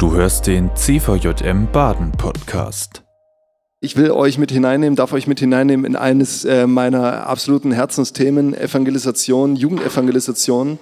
Du 0.00 0.14
hörst 0.14 0.46
den 0.46 0.74
CVJM 0.74 1.70
Baden 1.70 2.12
Podcast. 2.12 3.02
Ich 3.82 3.98
will 3.98 4.12
euch 4.12 4.38
mit 4.38 4.50
hineinnehmen, 4.50 4.96
darf 4.96 5.12
euch 5.12 5.26
mit 5.26 5.40
hineinnehmen 5.40 5.84
in 5.84 5.94
eines 5.94 6.46
äh, 6.46 6.66
meiner 6.66 7.26
absoluten 7.26 7.70
Herzensthemen, 7.70 8.54
Evangelisation, 8.54 9.56
Jugendevangelisation. 9.56 10.78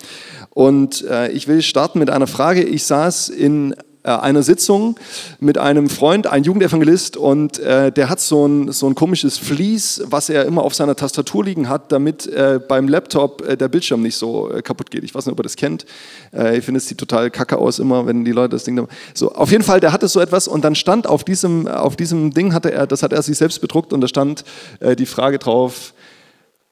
Und 0.51 1.05
äh, 1.05 1.33
ich 1.33 1.49
will 1.49 1.63
starten 1.63 1.99
mit 1.99 2.11
einer 2.11 2.29
Frage. 2.29 2.63
Ich 2.63 2.85
saß 2.85 3.29
in 3.29 3.75
einer 4.17 4.43
Sitzung 4.43 4.99
mit 5.41 5.59
einem 5.59 5.89
Freund, 5.89 6.27
ein 6.27 6.45
Jugendevangelist, 6.45 7.17
und 7.17 7.59
äh, 7.59 7.93
der 7.93 8.09
hat 8.09 8.21
so 8.21 8.47
ein, 8.47 8.73
so 8.73 8.87
ein 8.87 8.95
komisches 8.95 9.39
Vlies, 9.39 10.03
was 10.07 10.29
er 10.29 10.45
immer 10.45 10.63
auf 10.63 10.75
seiner 10.75 10.97
Tastatur 10.97 11.45
liegen 11.45 11.69
hat, 11.69 11.93
damit 11.93 12.27
äh, 12.27 12.61
beim 12.67 12.89
Laptop 12.89 13.47
äh, 13.47 13.57
der 13.57 13.69
Bildschirm 13.69 14.03
nicht 14.03 14.17
so 14.17 14.51
äh, 14.51 14.63
kaputt 14.63 14.91
geht. 14.91 15.05
Ich 15.05 15.15
weiß 15.15 15.27
nicht, 15.27 15.33
ob 15.33 15.41
ihr 15.41 15.45
das 15.45 15.57
kennt. 15.57 15.87
Äh, 16.33 16.59
ich 16.59 16.65
finde, 16.65 16.79
es 16.79 16.87
sieht 16.89 16.99
total 16.99 17.31
kacke 17.31 17.59
aus 17.59 17.79
immer, 17.79 18.07
wenn 18.07 18.25
die 18.25 18.33
Leute 18.33 18.51
das 18.51 18.65
Ding 18.65 18.77
da. 18.77 18.87
So, 19.15 19.33
auf 19.33 19.51
jeden 19.51 19.65
Fall, 19.65 19.81
der 19.81 19.93
hatte 19.93 20.09
so 20.09 20.21
etwas 20.21 20.49
und 20.49 20.65
dann 20.65 20.75
stand 20.75 21.07
auf 21.07 21.25
diesem, 21.25 21.67
auf 21.67 21.97
diesem 21.97 22.33
Ding, 22.33 22.55
hatte 22.55 22.73
er, 22.73 22.87
das 22.87 23.03
hat 23.03 23.13
er 23.13 23.23
sich 23.23 23.39
selbst 23.39 23.61
bedruckt 23.61 23.93
und 23.93 24.01
da 24.01 24.09
stand 24.09 24.45
die 24.81 25.07
Frage 25.07 25.39
drauf, 25.39 25.93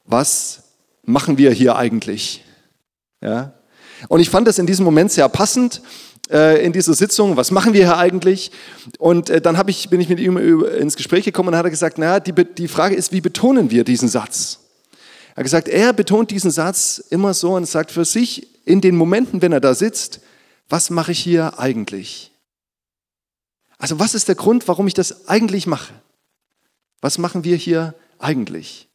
was 0.05 0.63
machen 1.03 1.37
wir 1.37 1.51
hier 1.51 1.75
eigentlich? 1.75 2.43
Ja? 3.21 3.53
Und 4.07 4.19
ich 4.19 4.29
fand 4.29 4.47
das 4.47 4.59
in 4.59 4.67
diesem 4.67 4.85
Moment 4.85 5.11
sehr 5.11 5.27
passend, 5.29 5.81
äh, 6.29 6.63
in 6.65 6.73
dieser 6.73 6.93
Sitzung, 6.93 7.37
was 7.37 7.51
machen 7.51 7.73
wir 7.73 7.85
hier 7.85 7.97
eigentlich? 7.97 8.51
Und 8.99 9.29
äh, 9.29 9.41
dann 9.41 9.61
ich, 9.67 9.89
bin 9.89 10.01
ich 10.01 10.09
mit 10.09 10.19
ihm 10.19 10.37
ins 10.37 10.95
Gespräch 10.95 11.25
gekommen 11.25 11.49
und 11.49 11.55
hat 11.55 11.65
er 11.65 11.71
gesagt, 11.71 11.97
naja, 11.97 12.19
die, 12.19 12.33
die 12.33 12.67
Frage 12.67 12.95
ist, 12.95 13.11
wie 13.11 13.21
betonen 13.21 13.71
wir 13.71 13.83
diesen 13.83 14.09
Satz? 14.09 14.59
Er 15.31 15.37
hat 15.37 15.43
gesagt, 15.43 15.67
er 15.67 15.93
betont 15.93 16.31
diesen 16.31 16.51
Satz 16.51 16.97
immer 17.09 17.33
so 17.33 17.53
und 17.55 17.65
sagt 17.67 17.91
für 17.91 18.05
sich 18.05 18.47
in 18.65 18.81
den 18.81 18.95
Momenten, 18.95 19.41
wenn 19.41 19.51
er 19.51 19.59
da 19.59 19.75
sitzt, 19.75 20.19
was 20.67 20.89
mache 20.89 21.11
ich 21.11 21.19
hier 21.19 21.59
eigentlich? 21.59 22.31
Also 23.77 23.99
was 23.99 24.15
ist 24.15 24.27
der 24.27 24.35
Grund, 24.35 24.67
warum 24.67 24.87
ich 24.87 24.93
das 24.93 25.27
eigentlich 25.27 25.67
mache? 25.67 25.93
Was 27.01 27.17
machen 27.17 27.43
wir 27.43 27.55
hier 27.55 27.93
eigentlich? 28.19 28.86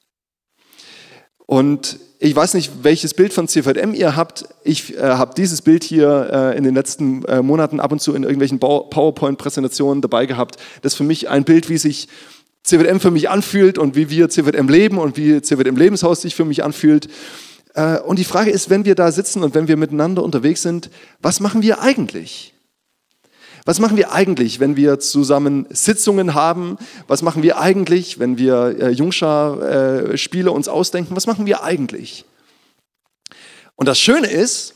Und 1.52 1.98
ich 2.18 2.34
weiß 2.34 2.54
nicht, 2.54 2.72
welches 2.82 3.12
Bild 3.12 3.34
von 3.34 3.46
CVM 3.46 3.92
ihr 3.92 4.16
habt. 4.16 4.46
Ich 4.64 4.96
äh, 4.96 5.02
habe 5.02 5.34
dieses 5.36 5.60
Bild 5.60 5.84
hier 5.84 6.30
äh, 6.32 6.56
in 6.56 6.64
den 6.64 6.74
letzten 6.74 7.26
äh, 7.26 7.42
Monaten 7.42 7.78
ab 7.78 7.92
und 7.92 8.00
zu 8.00 8.14
in 8.14 8.22
irgendwelchen 8.22 8.58
PowerPoint-Präsentationen 8.58 10.00
dabei 10.00 10.24
gehabt. 10.24 10.56
Das 10.80 10.94
ist 10.94 10.96
für 10.96 11.04
mich 11.04 11.28
ein 11.28 11.44
Bild, 11.44 11.68
wie 11.68 11.76
sich 11.76 12.08
CVM 12.62 13.00
für 13.00 13.10
mich 13.10 13.28
anfühlt 13.28 13.76
und 13.76 13.96
wie 13.96 14.08
wir 14.08 14.30
CVM 14.30 14.66
leben 14.70 14.96
und 14.96 15.18
wie 15.18 15.42
CVM 15.42 15.76
Lebenshaus 15.76 16.22
sich 16.22 16.34
für 16.34 16.46
mich 16.46 16.64
anfühlt. 16.64 17.08
Äh, 17.74 17.98
und 17.98 18.18
die 18.18 18.24
Frage 18.24 18.50
ist, 18.50 18.70
wenn 18.70 18.86
wir 18.86 18.94
da 18.94 19.12
sitzen 19.12 19.42
und 19.42 19.54
wenn 19.54 19.68
wir 19.68 19.76
miteinander 19.76 20.22
unterwegs 20.22 20.62
sind, 20.62 20.88
was 21.20 21.38
machen 21.38 21.60
wir 21.60 21.82
eigentlich? 21.82 22.51
Was 23.64 23.78
machen 23.78 23.96
wir 23.96 24.12
eigentlich, 24.12 24.58
wenn 24.58 24.76
wir 24.76 24.98
zusammen 24.98 25.66
Sitzungen 25.70 26.34
haben? 26.34 26.78
Was 27.06 27.22
machen 27.22 27.42
wir 27.42 27.58
eigentlich, 27.58 28.18
wenn 28.18 28.36
wir 28.36 28.76
äh, 28.78 28.90
Jungschar-Spiele 28.90 30.50
äh, 30.50 30.52
uns 30.52 30.68
ausdenken? 30.68 31.14
Was 31.14 31.26
machen 31.26 31.46
wir 31.46 31.62
eigentlich? 31.62 32.24
Und 33.76 33.86
das 33.86 34.00
Schöne 34.00 34.28
ist, 34.28 34.74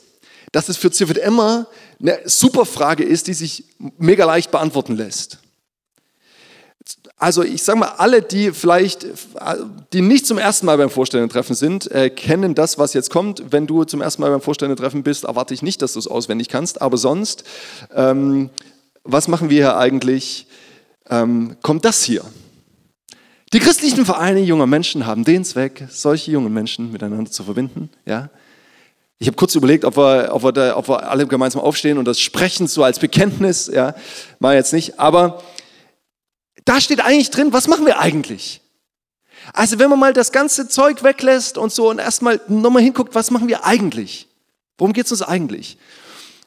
dass 0.52 0.68
es 0.68 0.76
für 0.76 0.90
Zivit 0.90 1.18
immer 1.18 1.66
eine 2.00 2.20
super 2.24 2.64
Frage 2.64 3.02
ist, 3.02 3.26
die 3.26 3.34
sich 3.34 3.64
mega 3.98 4.24
leicht 4.24 4.50
beantworten 4.50 4.96
lässt. 4.96 5.38
Also 7.18 7.42
ich 7.42 7.62
sage 7.62 7.78
mal, 7.78 7.94
alle, 7.96 8.20
die 8.20 8.52
vielleicht, 8.52 9.06
die 9.92 10.02
nicht 10.02 10.26
zum 10.26 10.36
ersten 10.36 10.66
Mal 10.66 10.76
beim 10.76 10.90
Vorstellendentreffen 10.90 11.56
sind, 11.56 11.90
äh, 11.90 12.10
kennen 12.10 12.54
das, 12.54 12.78
was 12.78 12.92
jetzt 12.92 13.10
kommt. 13.10 13.42
Wenn 13.50 13.66
du 13.66 13.84
zum 13.84 14.02
ersten 14.02 14.20
Mal 14.22 14.30
beim 14.30 14.42
Vorstellendentreffen 14.42 15.02
bist, 15.02 15.24
erwarte 15.24 15.54
ich 15.54 15.62
nicht, 15.62 15.80
dass 15.80 15.94
du 15.94 15.98
es 15.98 16.06
auswendig 16.06 16.48
kannst. 16.48 16.82
Aber 16.82 16.98
sonst 16.98 17.44
ähm, 17.94 18.50
was 19.06 19.28
machen 19.28 19.50
wir 19.50 19.56
hier 19.56 19.76
eigentlich, 19.76 20.46
ähm, 21.08 21.56
kommt 21.62 21.84
das 21.84 22.02
hier. 22.02 22.24
Die 23.52 23.60
christlichen 23.60 24.04
Vereine 24.04 24.40
junger 24.40 24.66
Menschen 24.66 25.06
haben 25.06 25.24
den 25.24 25.44
Zweck, 25.44 25.86
solche 25.88 26.32
jungen 26.32 26.52
Menschen 26.52 26.90
miteinander 26.90 27.30
zu 27.30 27.44
verbinden. 27.44 27.90
Ja? 28.04 28.28
Ich 29.18 29.28
habe 29.28 29.36
kurz 29.36 29.54
überlegt, 29.54 29.84
ob 29.84 29.96
wir, 29.96 30.30
ob, 30.32 30.42
wir 30.42 30.52
da, 30.52 30.76
ob 30.76 30.88
wir 30.88 31.08
alle 31.08 31.26
gemeinsam 31.26 31.62
aufstehen 31.62 31.96
und 31.96 32.06
das 32.06 32.20
sprechen 32.20 32.66
so 32.66 32.82
als 32.82 32.98
Bekenntnis. 32.98 33.68
Ja? 33.72 33.94
Mal 34.40 34.56
jetzt 34.56 34.72
nicht. 34.72 34.98
Aber 34.98 35.42
da 36.64 36.80
steht 36.80 37.00
eigentlich 37.00 37.30
drin, 37.30 37.52
was 37.52 37.68
machen 37.68 37.86
wir 37.86 38.00
eigentlich? 38.00 38.60
Also 39.52 39.78
wenn 39.78 39.90
man 39.90 40.00
mal 40.00 40.12
das 40.12 40.32
ganze 40.32 40.68
Zeug 40.68 41.04
weglässt 41.04 41.56
und 41.56 41.72
so 41.72 41.88
und 41.90 42.00
erstmal 42.00 42.40
nochmal 42.48 42.82
hinguckt, 42.82 43.14
was 43.14 43.30
machen 43.30 43.46
wir 43.46 43.64
eigentlich? 43.64 44.26
Worum 44.76 44.92
geht 44.92 45.06
es 45.06 45.12
uns 45.12 45.22
eigentlich? 45.22 45.78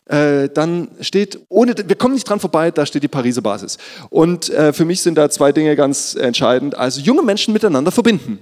Äh, 0.10 0.50
dann 0.50 0.90
steht, 1.02 1.40
ohne, 1.50 1.76
wir 1.78 1.96
kommen 1.96 2.16
nicht 2.16 2.28
dran 2.28 2.40
vorbei, 2.40 2.72
da 2.72 2.84
steht 2.84 3.04
die 3.04 3.08
Pariser 3.08 3.44
Basis. 3.44 3.78
Und 4.10 4.50
äh, 4.50 4.74
für 4.74 4.84
mich 4.84 5.02
sind 5.02 5.16
da 5.16 5.30
zwei 5.30 5.52
Dinge 5.52 5.76
ganz 5.76 6.16
entscheidend. 6.16 6.76
Also 6.76 7.00
junge 7.00 7.22
Menschen 7.22 7.54
miteinander 7.54 7.92
verbinden. 7.92 8.40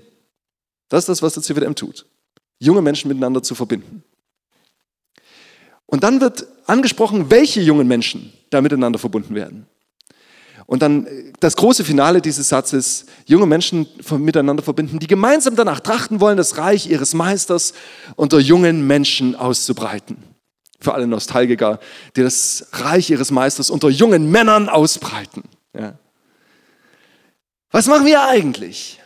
Das 0.88 1.00
ist 1.00 1.10
das, 1.10 1.22
was 1.22 1.34
der 1.34 1.44
CVM 1.44 1.76
tut. 1.76 2.06
Junge 2.60 2.82
Menschen 2.82 3.10
miteinander 3.10 3.44
zu 3.44 3.54
verbinden. 3.54 4.02
Und 5.86 6.06
dann 6.06 6.22
wird 6.22 6.48
angesprochen, 6.68 7.30
welche 7.30 7.60
jungen 7.60 7.88
Menschen 7.88 8.32
da 8.50 8.62
miteinander 8.62 8.98
verbunden 8.98 9.36
werden. 9.36 9.66
Und 10.68 10.82
dann 10.82 11.06
äh, 11.06 11.34
das 11.42 11.58
große 11.58 11.84
Finale 11.84 12.22
dieses 12.22 12.48
Satzes, 12.48 13.08
junge 13.26 13.46
Menschen 13.46 13.88
miteinander 14.18 14.64
verbinden, 14.64 15.00
die 15.00 15.08
gemeinsam 15.08 15.58
danach 15.58 15.82
trachten 15.82 16.22
wollen, 16.22 16.38
das 16.38 16.58
Reich 16.58 16.90
ihres 16.90 17.14
Meisters 17.14 17.74
unter 18.16 18.40
jungen 18.40 18.88
Menschen 18.88 19.36
auszubreiten 19.36 20.37
für 20.80 20.94
alle 20.94 21.08
Nostalgiker, 21.08 21.80
die 22.16 22.24
das 22.24 22.68
Reich 22.74 23.10
ihres 23.10 23.32
Meisters 23.32 23.70
unter 23.70 23.90
jungen 23.90 24.30
Männern 24.30 24.70
ausbreiten. 24.70 25.44
Ja. 25.78 25.98
Was 27.72 27.88
machen 27.88 28.06
wir 28.06 28.24
eigentlich? 28.24 29.00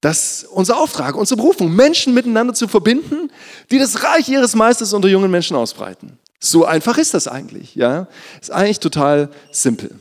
Das 0.00 0.42
ist 0.42 0.44
unser 0.44 0.76
Auftrag, 0.76 1.16
unsere 1.16 1.38
Berufung, 1.38 1.74
Menschen 1.74 2.12
miteinander 2.12 2.52
zu 2.52 2.68
verbinden, 2.68 3.30
die 3.70 3.78
das 3.78 4.02
Reich 4.02 4.28
ihres 4.28 4.54
Meisters 4.54 4.92
unter 4.92 5.08
jungen 5.08 5.30
Menschen 5.30 5.56
ausbreiten. 5.56 6.18
So 6.38 6.66
einfach 6.66 6.98
ist 6.98 7.14
das 7.14 7.26
eigentlich. 7.26 7.74
Ja? 7.74 8.06
Ist 8.40 8.50
eigentlich 8.50 8.80
total 8.80 9.30
simpel. 9.50 9.98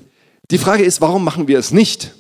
Die 0.52 0.58
Frage 0.58 0.84
ist, 0.84 1.00
warum 1.00 1.24
machen 1.24 1.48
wir 1.48 1.58
es 1.58 1.72
nicht? 1.72 2.14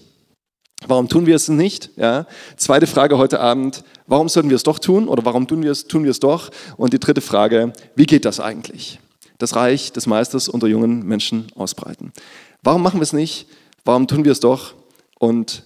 Warum 0.87 1.09
tun 1.09 1.25
wir 1.25 1.35
es 1.35 1.49
nicht? 1.49 1.91
Ja. 1.95 2.25
Zweite 2.57 2.87
Frage 2.87 3.17
heute 3.17 3.39
Abend, 3.39 3.83
warum 4.07 4.29
sollten 4.29 4.49
wir 4.49 4.55
es 4.55 4.63
doch 4.63 4.79
tun 4.79 5.07
oder 5.07 5.25
warum 5.25 5.47
tun 5.47 5.63
wir 5.63 5.71
es, 5.71 5.87
tun 5.87 6.03
wir 6.03 6.11
es 6.11 6.19
doch? 6.19 6.49
Und 6.77 6.93
die 6.93 6.99
dritte 6.99 7.21
Frage, 7.21 7.73
wie 7.95 8.05
geht 8.05 8.25
das 8.25 8.39
eigentlich? 8.39 8.99
Das 9.37 9.55
Reich 9.55 9.91
des 9.91 10.07
Meisters 10.07 10.47
unter 10.47 10.67
jungen 10.67 11.05
Menschen 11.05 11.47
ausbreiten. 11.55 12.13
Warum 12.61 12.81
machen 12.81 12.99
wir 12.99 13.03
es 13.03 13.13
nicht? 13.13 13.47
Warum 13.85 14.07
tun 14.07 14.23
wir 14.23 14.31
es 14.31 14.39
doch? 14.39 14.73
Und 15.19 15.63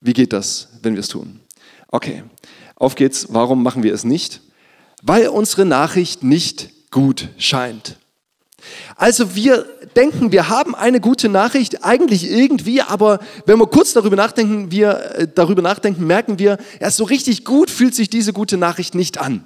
wie 0.00 0.12
geht 0.12 0.32
das, 0.32 0.68
wenn 0.82 0.94
wir 0.94 1.00
es 1.00 1.08
tun? 1.08 1.40
Okay, 1.88 2.24
auf 2.76 2.94
geht's. 2.94 3.28
Warum 3.30 3.62
machen 3.62 3.82
wir 3.82 3.94
es 3.94 4.04
nicht? 4.04 4.42
Weil 5.02 5.28
unsere 5.28 5.64
Nachricht 5.64 6.22
nicht 6.22 6.90
gut 6.90 7.28
scheint. 7.38 7.98
Also 8.96 9.34
wir 9.34 9.66
denken, 9.94 10.32
wir 10.32 10.48
haben 10.48 10.74
eine 10.74 11.00
gute 11.00 11.28
Nachricht, 11.28 11.84
eigentlich 11.84 12.30
irgendwie, 12.30 12.82
aber 12.82 13.20
wenn 13.44 13.58
wir 13.58 13.66
kurz 13.66 13.92
darüber 13.92 14.16
nachdenken, 14.16 14.70
wir 14.70 15.16
äh, 15.16 15.28
darüber 15.32 15.62
nachdenken, 15.62 16.06
merken 16.06 16.38
wir, 16.38 16.58
erst 16.80 16.96
so 16.96 17.04
richtig 17.04 17.44
gut 17.44 17.70
fühlt 17.70 17.94
sich 17.94 18.10
diese 18.10 18.32
gute 18.32 18.56
Nachricht 18.56 18.94
nicht 18.94 19.18
an. 19.18 19.44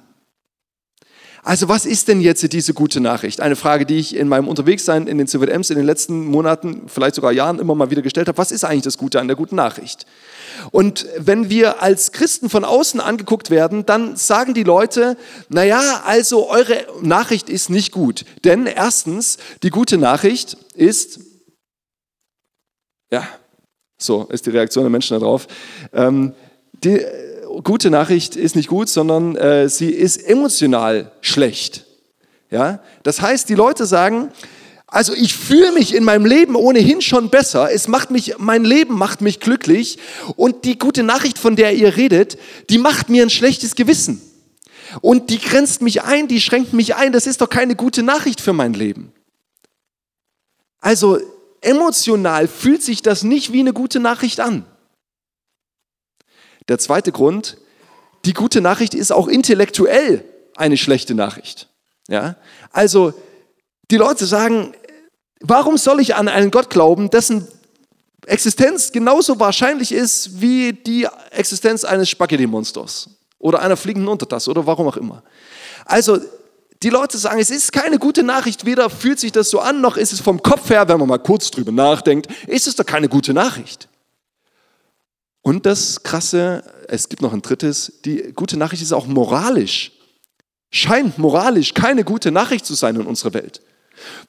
Also 1.43 1.69
was 1.69 1.87
ist 1.87 2.09
denn 2.09 2.21
jetzt 2.21 2.53
diese 2.53 2.75
gute 2.75 3.01
Nachricht? 3.01 3.41
Eine 3.41 3.57
Frage, 3.57 3.87
die 3.87 3.99
ich 3.99 4.15
in 4.15 4.29
meinem 4.29 4.47
Unterwegssein 4.47 5.07
in 5.07 5.17
den 5.17 5.27
CVMs 5.27 5.71
in 5.71 5.77
den 5.77 5.87
letzten 5.87 6.27
Monaten, 6.27 6.83
vielleicht 6.87 7.15
sogar 7.15 7.33
Jahren 7.33 7.59
immer 7.59 7.75
mal 7.75 7.91
wieder 7.91 8.03
gestellt 8.03 8.29
habe. 8.29 8.37
Was 8.37 8.53
ist 8.53 8.65
eigentlich 8.65 8.83
das 8.83 8.99
Gute 8.99 9.21
an 9.21 9.27
der 9.27 9.37
guten 9.37 9.57
Nachricht? 9.57 10.05
Und 10.71 11.07
wenn 11.17 11.49
wir 11.49 11.83
als 11.83 12.13
Christen 12.13 12.51
von 12.51 12.65
außen 12.65 13.01
angeguckt 13.01 13.51
werden, 13.51 13.87
dann 13.87 14.17
sagen 14.17 14.53
die 14.53 14.65
Leute, 14.65 15.17
naja, 15.49 16.03
also 16.05 16.51
eure 16.51 16.87
Nachricht 17.01 17.49
ist 17.49 17.71
nicht 17.71 17.93
gut. 17.93 18.27
Denn 18.45 18.67
erstens, 18.67 19.39
die 19.63 19.71
gute 19.71 19.97
Nachricht 19.97 20.59
ist, 20.75 21.21
ja, 23.11 23.27
so 23.97 24.25
ist 24.25 24.45
die 24.45 24.51
Reaktion 24.51 24.85
der 24.85 24.91
Menschen 24.91 25.19
darauf, 25.19 25.47
ähm, 25.95 26.35
die, 26.85 27.01
gute 27.63 27.91
Nachricht 27.91 28.37
ist 28.37 28.57
nicht 28.57 28.69
gut, 28.69 28.89
sondern 28.89 29.37
äh, 29.37 29.69
sie 29.69 29.91
ist 29.91 30.17
emotional 30.17 31.13
schlecht. 31.21 31.85
Ja? 32.51 32.81
Das 33.03 33.21
heißt, 33.21 33.49
die 33.49 33.55
Leute 33.55 33.87
sagen, 33.87 34.31
also 34.87 35.15
ich 35.15 35.35
fühle 35.35 35.73
mich 35.73 35.95
in 35.95 36.03
meinem 36.03 36.27
Leben 36.27 36.57
ohnehin 36.57 37.01
schon 37.01 37.31
besser. 37.31 37.71
Es 37.71 37.87
macht 37.87 38.11
mich, 38.11 38.35
mein 38.39 38.65
Leben 38.65 38.97
macht 38.97 39.21
mich 39.21 39.39
glücklich. 39.39 39.99
Und 40.35 40.65
die 40.65 40.79
gute 40.79 41.05
Nachricht, 41.05 41.39
von 41.39 41.55
der 41.55 41.75
ihr 41.75 41.97
redet, 41.97 42.39
die 42.71 42.79
macht 42.79 43.09
mir 43.09 43.23
ein 43.23 43.31
schlechtes 43.31 43.77
Gewissen. 43.77 44.21
Und 45.01 45.31
die 45.31 45.39
grenzt 45.39 45.83
mich 45.83 46.03
ein, 46.03 46.27
die 46.27 46.41
schränkt 46.41 46.73
mich 46.73 46.97
ein. 46.97 47.13
Das 47.13 47.29
ist 47.29 47.41
doch 47.41 47.49
keine 47.49 47.77
gute 47.77 48.03
Nachricht 48.03 48.41
für 48.41 48.53
mein 48.53 48.75
Leben. 48.75 49.13
Also 50.81 51.19
emotional 51.61 52.49
fühlt 52.49 52.83
sich 52.83 53.01
das 53.03 53.23
nicht 53.23 53.53
wie 53.53 53.61
eine 53.61 53.73
gute 53.73 54.01
Nachricht 54.01 54.41
an. 54.41 54.65
Der 56.71 56.79
zweite 56.79 57.13
Grund, 57.13 57.59
die 58.25 58.33
gute 58.33 58.63
Nachricht 58.63 58.95
ist 58.95 59.13
auch 59.13 59.29
intellektuell 59.29 60.25
eine 60.57 60.79
schlechte 60.79 61.15
Nachricht. 61.15 61.69
Ja? 62.09 62.37
Also 62.73 63.13
die 63.91 63.97
Leute 63.97 64.25
sagen, 64.25 64.73
Warum 65.41 65.79
soll 65.79 66.01
ich 66.01 66.15
an 66.15 66.29
einen 66.29 66.51
Gott 66.51 66.69
glauben, 66.69 67.09
dessen 67.09 67.49
Existenz 68.27 68.93
genauso 68.93 69.41
wahrscheinlich 69.41 69.91
ist 69.91 70.41
wie 70.41 70.75
die 70.75 71.09
Existenz 71.31 71.85
eines 71.85 72.11
Spaghetti-Monsters 72.11 73.09
oder 73.39 73.61
einer 73.61 73.79
fliegenden 73.79 74.09
Untertasse 74.09 74.51
oder 74.51 74.67
warum 74.67 74.87
auch 74.87 74.99
immer? 74.99 75.23
Also, 75.87 76.19
die 76.83 76.91
Leute 76.91 77.17
sagen, 77.17 77.41
es 77.41 77.51
ist 77.51 77.73
keine 77.73 77.99
gute 77.99 78.23
Nachricht, 78.23 78.67
weder 78.67 78.91
fühlt 78.91 79.19
sich 79.19 79.33
das 79.33 79.49
so 79.49 79.61
an, 79.61 79.81
noch 79.81 79.97
ist 79.97 80.13
es 80.13 80.21
vom 80.21 80.43
Kopf 80.43 80.69
her, 80.69 80.87
wenn 80.89 80.99
man 80.99 81.09
mal 81.09 81.19
kurz 81.19 81.51
drüber 81.51 81.73
nachdenkt, 81.73 82.29
ist 82.47 82.67
es 82.67 82.77
doch 82.77 82.87
keine 82.87 83.09
gute 83.09 83.33
Nachricht. 83.33 83.89
Und 85.43 85.67
das 85.67 86.03
Krasse, 86.03 86.65
es 86.89 87.09
gibt 87.09 87.23
noch 87.23 87.33
ein 87.33 87.43
drittes, 87.43 88.01
die 88.05 88.33
gute 88.35 88.57
Nachricht 88.57 88.83
ist 88.83 88.93
auch 88.93 89.07
moralisch. 89.07 89.93
Scheint 90.71 91.19
moralisch 91.19 91.75
keine 91.75 92.05
gute 92.05 92.31
Nachricht 92.31 92.67
zu 92.67 92.75
sein 92.75 92.97
in 92.97 93.07
unserer 93.07 93.35
Welt. 93.35 93.63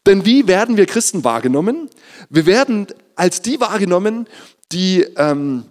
Denn 0.05 0.25
wie 0.25 0.47
werden 0.47 0.77
wir 0.77 0.85
Christen 0.85 1.23
wahrgenommen? 1.23 1.89
Wir 2.29 2.45
werden 2.45 2.87
als 3.15 3.41
die 3.41 3.59
wahrgenommen, 3.59 4.27
die 4.71 5.01
ähm, 5.17 5.65
äh, 5.65 5.70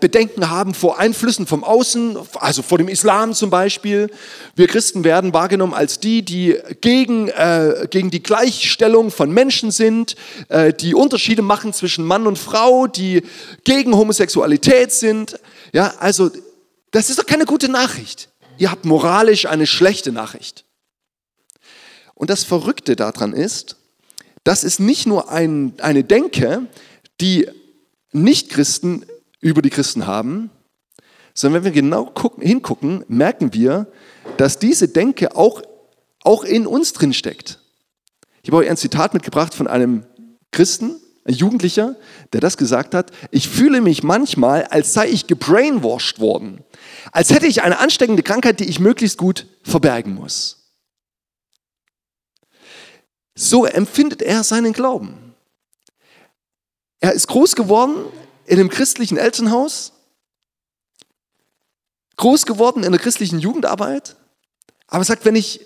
Bedenken 0.00 0.50
haben 0.50 0.74
vor 0.74 0.98
Einflüssen 0.98 1.46
vom 1.46 1.62
Außen, 1.62 2.18
also 2.34 2.62
vor 2.62 2.78
dem 2.78 2.88
Islam 2.88 3.32
zum 3.32 3.48
Beispiel. 3.48 4.10
Wir 4.56 4.66
Christen 4.66 5.04
werden 5.04 5.32
wahrgenommen 5.32 5.72
als 5.72 6.00
die, 6.00 6.24
die 6.24 6.56
gegen, 6.80 7.28
äh, 7.28 7.86
gegen 7.88 8.10
die 8.10 8.22
Gleichstellung 8.22 9.12
von 9.12 9.30
Menschen 9.30 9.70
sind, 9.70 10.16
äh, 10.48 10.72
die 10.72 10.94
Unterschiede 10.94 11.42
machen 11.42 11.72
zwischen 11.72 12.04
Mann 12.04 12.26
und 12.26 12.38
Frau, 12.38 12.88
die 12.88 13.22
gegen 13.62 13.94
Homosexualität 13.94 14.90
sind. 14.90 15.38
Ja, 15.72 15.94
also 16.00 16.30
das 16.90 17.10
ist 17.10 17.18
doch 17.20 17.26
keine 17.26 17.44
gute 17.44 17.68
Nachricht. 17.68 18.30
Ihr 18.56 18.72
habt 18.72 18.84
moralisch 18.84 19.46
eine 19.46 19.68
schlechte 19.68 20.10
Nachricht. 20.10 20.64
Und 22.14 22.30
das 22.30 22.42
Verrückte 22.42 22.96
daran 22.96 23.32
ist, 23.32 23.76
das 24.42 24.64
ist 24.64 24.80
nicht 24.80 25.06
nur 25.06 25.30
ein, 25.30 25.74
eine 25.78 26.02
Denke, 26.02 26.66
die 27.20 27.48
Nichtchristen 28.12 29.04
über 29.40 29.62
die 29.62 29.70
Christen 29.70 30.06
haben, 30.06 30.50
sondern 31.34 31.62
wenn 31.62 31.72
wir 31.72 31.82
genau 31.82 32.06
gucken, 32.06 32.42
hingucken, 32.42 33.04
merken 33.08 33.54
wir, 33.54 33.86
dass 34.36 34.58
diese 34.58 34.88
Denke 34.88 35.36
auch, 35.36 35.62
auch 36.22 36.44
in 36.44 36.66
uns 36.66 36.92
drin 36.92 37.12
steckt. 37.12 37.60
Ich 38.42 38.50
habe 38.50 38.58
euch 38.58 38.70
ein 38.70 38.76
Zitat 38.76 39.14
mitgebracht 39.14 39.54
von 39.54 39.66
einem 39.66 40.04
Christen, 40.50 40.96
ein 41.24 41.34
Jugendlicher, 41.34 41.94
der 42.32 42.40
das 42.40 42.56
gesagt 42.56 42.94
hat. 42.94 43.12
Ich 43.30 43.48
fühle 43.48 43.80
mich 43.80 44.02
manchmal, 44.02 44.64
als 44.64 44.94
sei 44.94 45.08
ich 45.08 45.26
gebrainwashed 45.26 46.20
worden. 46.20 46.64
Als 47.12 47.30
hätte 47.30 47.46
ich 47.46 47.62
eine 47.62 47.78
ansteckende 47.78 48.22
Krankheit, 48.22 48.60
die 48.60 48.68
ich 48.68 48.80
möglichst 48.80 49.18
gut 49.18 49.46
verbergen 49.62 50.14
muss. 50.14 50.72
So 53.34 53.66
empfindet 53.66 54.22
er 54.22 54.42
seinen 54.42 54.72
Glauben. 54.72 55.34
Er 57.00 57.12
ist 57.12 57.28
groß 57.28 57.54
geworden 57.54 58.06
in 58.48 58.58
einem 58.58 58.70
christlichen 58.70 59.18
Elternhaus, 59.18 59.92
groß 62.16 62.46
geworden 62.46 62.82
in 62.82 62.90
der 62.90 63.00
christlichen 63.00 63.38
Jugendarbeit, 63.38 64.16
aber 64.86 65.04
sagt, 65.04 65.24
wenn 65.26 65.36
ich, 65.36 65.60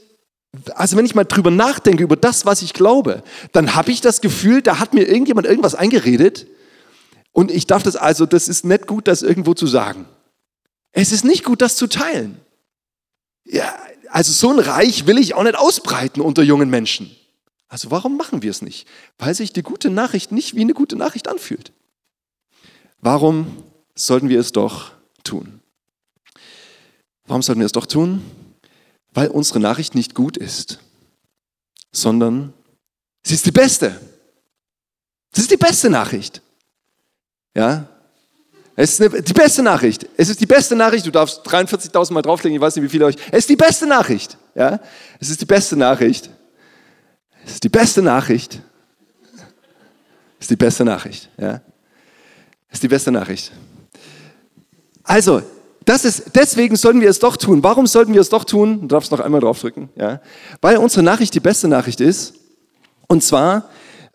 also 0.75 0.97
wenn 0.97 1.07
ich 1.07 1.15
mal 1.15 1.25
drüber 1.25 1.51
nachdenke, 1.51 2.03
über 2.03 2.17
das, 2.17 2.45
was 2.45 2.61
ich 2.61 2.75
glaube, 2.75 3.23
dann 3.53 3.75
habe 3.77 3.93
ich 3.93 4.01
das 4.01 4.21
Gefühl, 4.21 4.63
da 4.63 4.81
hat 4.81 4.95
mir 4.95 5.09
irgendjemand 5.09 5.47
irgendwas 5.47 5.77
eingeredet 5.77 6.49
und 7.31 7.53
ich 7.53 7.67
darf 7.69 7.85
das, 7.85 7.95
also 7.95 8.27
das 8.27 8.49
ist 8.49 8.65
nicht 8.65 8.89
gut, 8.89 9.07
das 9.07 9.23
irgendwo 9.23 9.55
zu 9.55 9.67
sagen. 9.67 10.07
Es 10.91 11.13
ist 11.13 11.25
nicht 11.25 11.45
gut, 11.45 11.63
das 11.63 11.77
zu 11.77 11.87
teilen. 11.87 12.39
Ja, 13.45 13.75
also 14.11 14.33
so 14.33 14.51
ein 14.51 14.59
Reich 14.59 15.07
will 15.07 15.19
ich 15.19 15.35
auch 15.35 15.43
nicht 15.45 15.57
ausbreiten 15.57 16.21
unter 16.21 16.43
jungen 16.43 16.69
Menschen. 16.69 17.15
Also 17.69 17.91
warum 17.91 18.17
machen 18.17 18.43
wir 18.43 18.51
es 18.51 18.61
nicht? 18.61 18.87
Weil 19.19 19.35
sich 19.35 19.53
die 19.53 19.63
gute 19.63 19.89
Nachricht 19.89 20.33
nicht 20.33 20.57
wie 20.57 20.61
eine 20.61 20.75
gute 20.75 20.97
Nachricht 20.97 21.29
anfühlt. 21.29 21.73
Warum 23.03 23.65
sollten 23.97 24.29
wir 24.29 24.39
es 24.39 24.53
doch 24.53 24.93
tun? 25.25 25.61
Warum 27.27 27.43
sollten 27.43 27.61
wir 27.61 27.67
es 27.67 27.73
doch 27.73 27.87
tun? 27.87 28.25
Weil 29.13 29.29
unsere 29.29 29.59
Nachricht 29.59 29.95
nicht 29.95 30.15
gut 30.15 30.37
ist, 30.37 30.79
sondern 31.91 32.55
sie 33.25 33.35
ist 33.35 33.45
die 33.45 33.51
beste. 33.51 34.01
Das 35.33 35.43
ist 35.43 35.51
die 35.51 35.57
beste 35.57 35.91
Nachricht. 35.91 36.41
Ja? 37.57 37.89
Es 38.77 38.99
ist 38.99 39.01
eine, 39.01 39.21
die 39.21 39.33
beste 39.33 39.63
Nachricht. 39.63 40.07
Es 40.17 40.29
ist 40.29 40.41
die 40.41 40.47
beste 40.47 40.77
Nachricht. 40.77 41.05
Du 41.05 41.11
darfst 41.11 41.45
43.000 41.47 42.13
Mal 42.13 42.23
drauflegen. 42.23 42.55
Ich 42.55 42.63
weiß 42.63 42.77
nicht, 42.77 42.85
wie 42.85 42.89
viele 42.89 43.07
euch. 43.07 43.17
Es 43.33 43.41
ist 43.41 43.49
die 43.49 43.57
beste 43.57 43.87
Nachricht. 43.87 44.39
Ja? 44.55 44.81
Es 45.19 45.29
ist 45.29 45.41
die 45.41 45.47
beste 45.47 45.77
Nachricht. 45.77 46.31
Das 47.45 47.55
ist 47.55 47.65
die 47.65 47.69
beste 47.69 48.01
Nachricht. 48.01 48.61
Das 49.33 50.45
ist 50.47 50.51
die 50.51 50.57
beste 50.57 50.85
Nachricht. 50.85 51.29
Ja? 51.37 51.61
Das 52.73 52.79
ist 52.79 52.85
die 52.85 52.89
beste 52.89 53.13
Nachricht. 53.13 53.53
Also, 55.05 55.43
das 55.85 56.07
ist, 56.07 56.25
deswegen 56.35 56.75
sollten 56.77 57.03
wir 57.03 57.11
es 57.11 57.19
doch 57.19 57.37
tun. 57.37 57.63
Warum 57.63 57.87
sollten 57.87 58.15
wir 58.15 58.23
es 58.23 58.31
doch 58.31 58.45
tun? 58.45 58.81
Du 58.81 58.87
darfst 58.87 59.13
noch 59.13 59.21
einmal 59.21 59.43
draufdrücken. 59.43 59.91
Ja? 59.95 60.23
Weil 60.63 60.79
unsere 60.79 61.03
Nachricht 61.03 61.35
die 61.35 61.41
beste 61.41 61.69
Nachricht 61.69 62.01
ist. 62.01 62.33
Und 63.09 63.23
zwar, 63.23 63.69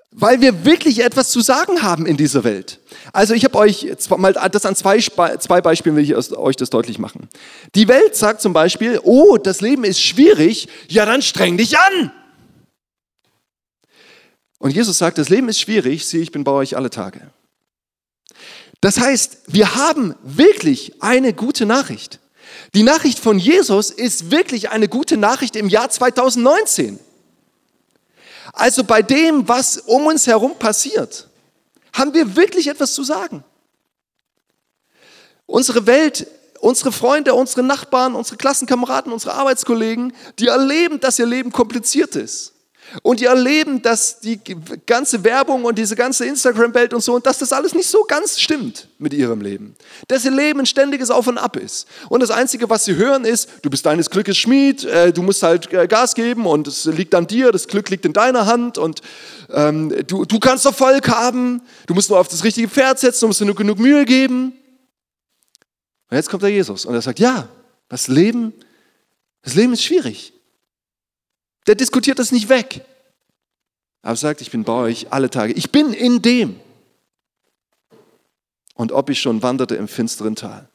weil 0.09 0.42
wir 0.42 0.65
wirklich 0.65 1.04
etwas 1.04 1.30
zu 1.30 1.42
sagen 1.42 1.83
haben 1.83 2.07
in 2.07 2.18
dieser 2.18 2.44
Welt. 2.44 2.80
Also 3.13 3.36
ich 3.36 3.44
habe 3.44 3.59
euch 3.59 3.94
mal 4.18 4.33
das 4.33 4.65
an 4.65 4.75
zwei, 4.75 4.98
zwei 4.98 5.62
Beispielen 5.62 5.95
will 5.95 6.04
ich 6.04 6.15
euch 6.15 6.56
das 6.56 6.71
deutlich 6.71 6.98
machen. 6.98 7.30
Die 7.75 7.88
Welt 7.88 8.15
sagt 8.15 8.42
zum 8.42 8.54
Beispiel, 8.54 9.00
oh, 9.04 9.38
das 9.38 9.62
Leben 9.62 9.83
ist 9.83 10.01
schwierig, 10.01 10.68
ja 10.88 11.06
dann 11.06 11.21
streng 11.21 11.57
dich 11.57 11.77
an. 11.77 12.12
Und 14.57 14.71
Jesus 14.71 14.98
sagt, 14.98 15.19
das 15.19 15.30
Leben 15.30 15.48
ist 15.48 15.59
schwierig, 15.59 16.07
sieh, 16.07 16.21
ich 16.21 16.31
bin 16.31 16.44
bei 16.44 16.51
euch 16.51 16.75
alle 16.75 16.89
Tage. 16.89 17.21
Das 18.81 19.00
heißt, 19.00 19.39
wir 19.47 19.75
haben 19.75 20.15
wirklich 20.21 21.01
eine 21.01 21.33
gute 21.33 21.65
Nachricht. 21.65 22.19
Die 22.74 22.83
Nachricht 22.83 23.19
von 23.19 23.39
Jesus 23.39 23.89
ist 23.89 24.31
wirklich 24.31 24.69
eine 24.69 24.88
gute 24.88 25.18
Nachricht 25.18 25.56
im 25.56 25.69
Jahr 25.69 25.89
2019. 25.89 27.00
Also 28.53 28.83
bei 28.83 29.01
dem, 29.01 29.47
was 29.47 29.77
um 29.77 30.07
uns 30.07 30.27
herum 30.27 30.57
passiert, 30.57 31.27
haben 31.94 32.13
wir 32.13 32.35
wirklich 32.35 32.68
etwas 32.68 32.94
zu 32.94 33.03
sagen. 33.03 33.44
Unsere 35.45 35.85
Welt, 35.88 36.27
unsere 36.59 36.91
Freunde, 36.91 37.33
unsere 37.33 37.63
Nachbarn, 37.63 38.15
unsere 38.15 38.38
Klassenkameraden, 38.38 39.12
unsere 39.12 39.33
Arbeitskollegen, 39.33 40.13
die 40.39 40.47
erleben, 40.47 41.00
dass 41.00 41.19
ihr 41.19 41.25
Leben 41.25 41.51
kompliziert 41.51 42.15
ist. 42.15 42.53
Und 43.03 43.19
die 43.19 43.25
erleben, 43.25 43.81
dass 43.81 44.19
die 44.19 44.39
ganze 44.85 45.23
Werbung 45.23 45.63
und 45.65 45.77
diese 45.77 45.95
ganze 45.95 46.25
Instagram-Welt 46.25 46.94
und 46.94 47.01
so, 47.01 47.16
und 47.16 47.25
dass 47.25 47.37
das 47.39 47.54
alles 47.54 47.73
nicht 47.73 47.87
so 47.87 48.04
ganz 48.04 48.39
stimmt 48.39 48.87
mit 48.97 49.13
ihrem 49.13 49.42
Leben. 49.42 49.75
Dass 50.07 50.25
ihr 50.25 50.31
Leben 50.31 50.61
ein 50.61 50.66
ständiges 50.66 51.09
Auf 51.09 51.27
und 51.27 51.37
Ab 51.37 51.56
ist. 51.57 51.87
Und 52.09 52.21
das 52.21 52.31
Einzige, 52.31 52.69
was 52.69 52.85
sie 52.85 52.95
hören, 52.95 53.25
ist, 53.25 53.49
du 53.61 53.69
bist 53.69 53.85
deines 53.85 54.09
Glückes 54.09 54.37
Schmied, 54.37 54.83
äh, 54.85 55.13
du 55.13 55.21
musst 55.21 55.44
halt 55.44 55.71
äh, 55.73 55.87
Gas 55.87 56.16
geben 56.16 56.45
und 56.45 56.68
es 56.68 56.85
liegt 56.85 57.13
an 57.16 57.27
dir, 57.27 57.51
das 57.51 57.68
Glück 57.68 57.89
liegt 57.89 58.06
in 58.06 58.13
deiner 58.13 58.45
Hand 58.45 58.77
und 58.77 59.01
ähm, 59.49 59.94
du, 60.07 60.25
du 60.25 60.39
kannst 60.39 60.66
Erfolg 60.66 61.07
haben, 61.09 61.61
du 61.85 61.94
musst 61.94 62.09
nur 62.09 62.19
auf 62.19 62.27
das 62.27 62.44
richtige 62.44 62.68
Pferd 62.68 62.99
setzen, 62.99 63.21
du 63.21 63.27
musst 63.27 63.42
dir 63.42 63.45
nur 63.45 63.56
genug 63.56 63.80
Mühe 63.80 64.06
geben. 64.06 64.54
Und 66.09 66.16
jetzt 66.16 66.30
kommt 66.30 66.44
der 66.44 66.49
Jesus 66.49 66.85
und 66.85 66.94
er 66.94 67.01
sagt, 67.01 67.19
ja, 67.19 67.49
das 67.89 68.07
Leben, 68.07 68.54
das 69.42 69.56
Leben 69.56 69.73
ist 69.73 69.83
schwierig. 69.83 70.33
Der 71.68 71.76
diskutiert 71.76 72.18
das 72.18 72.31
nicht 72.31 72.50
weg. 72.50 72.81
Aber 74.02 74.16
sagt, 74.16 74.42
ich 74.42 74.52
bin 74.52 74.64
bei 74.64 74.74
euch 74.74 75.12
alle 75.12 75.30
Tage. 75.30 75.54
Ich 75.54 75.71
bin 75.71 75.94
in 75.94 76.21
dem. 76.21 76.59
Und 78.76 78.92
ob 78.92 79.09
ich 79.09 79.19
schon 79.19 79.42
wanderte 79.42 79.76
im 79.76 79.88
finsteren 79.88 80.36
Tal, 80.36 80.69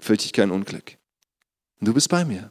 fürchte 0.00 0.26
ich 0.26 0.32
kein 0.32 0.50
Unglück. 0.50 0.98
Und 1.80 1.88
du 1.88 1.94
bist 1.94 2.08
bei 2.08 2.24
mir. 2.24 2.50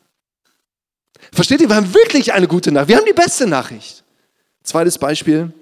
Versteht 1.32 1.62
ihr, 1.62 1.70
wir 1.70 1.76
haben 1.76 1.94
wirklich 1.94 2.34
eine 2.34 2.48
gute 2.48 2.72
Nachricht. 2.72 2.90
Wir 2.90 2.98
haben 2.98 3.06
die 3.06 3.14
beste 3.14 3.46
Nachricht. 3.46 4.04
Zweites 4.64 4.98
Beispiel. 4.98 5.54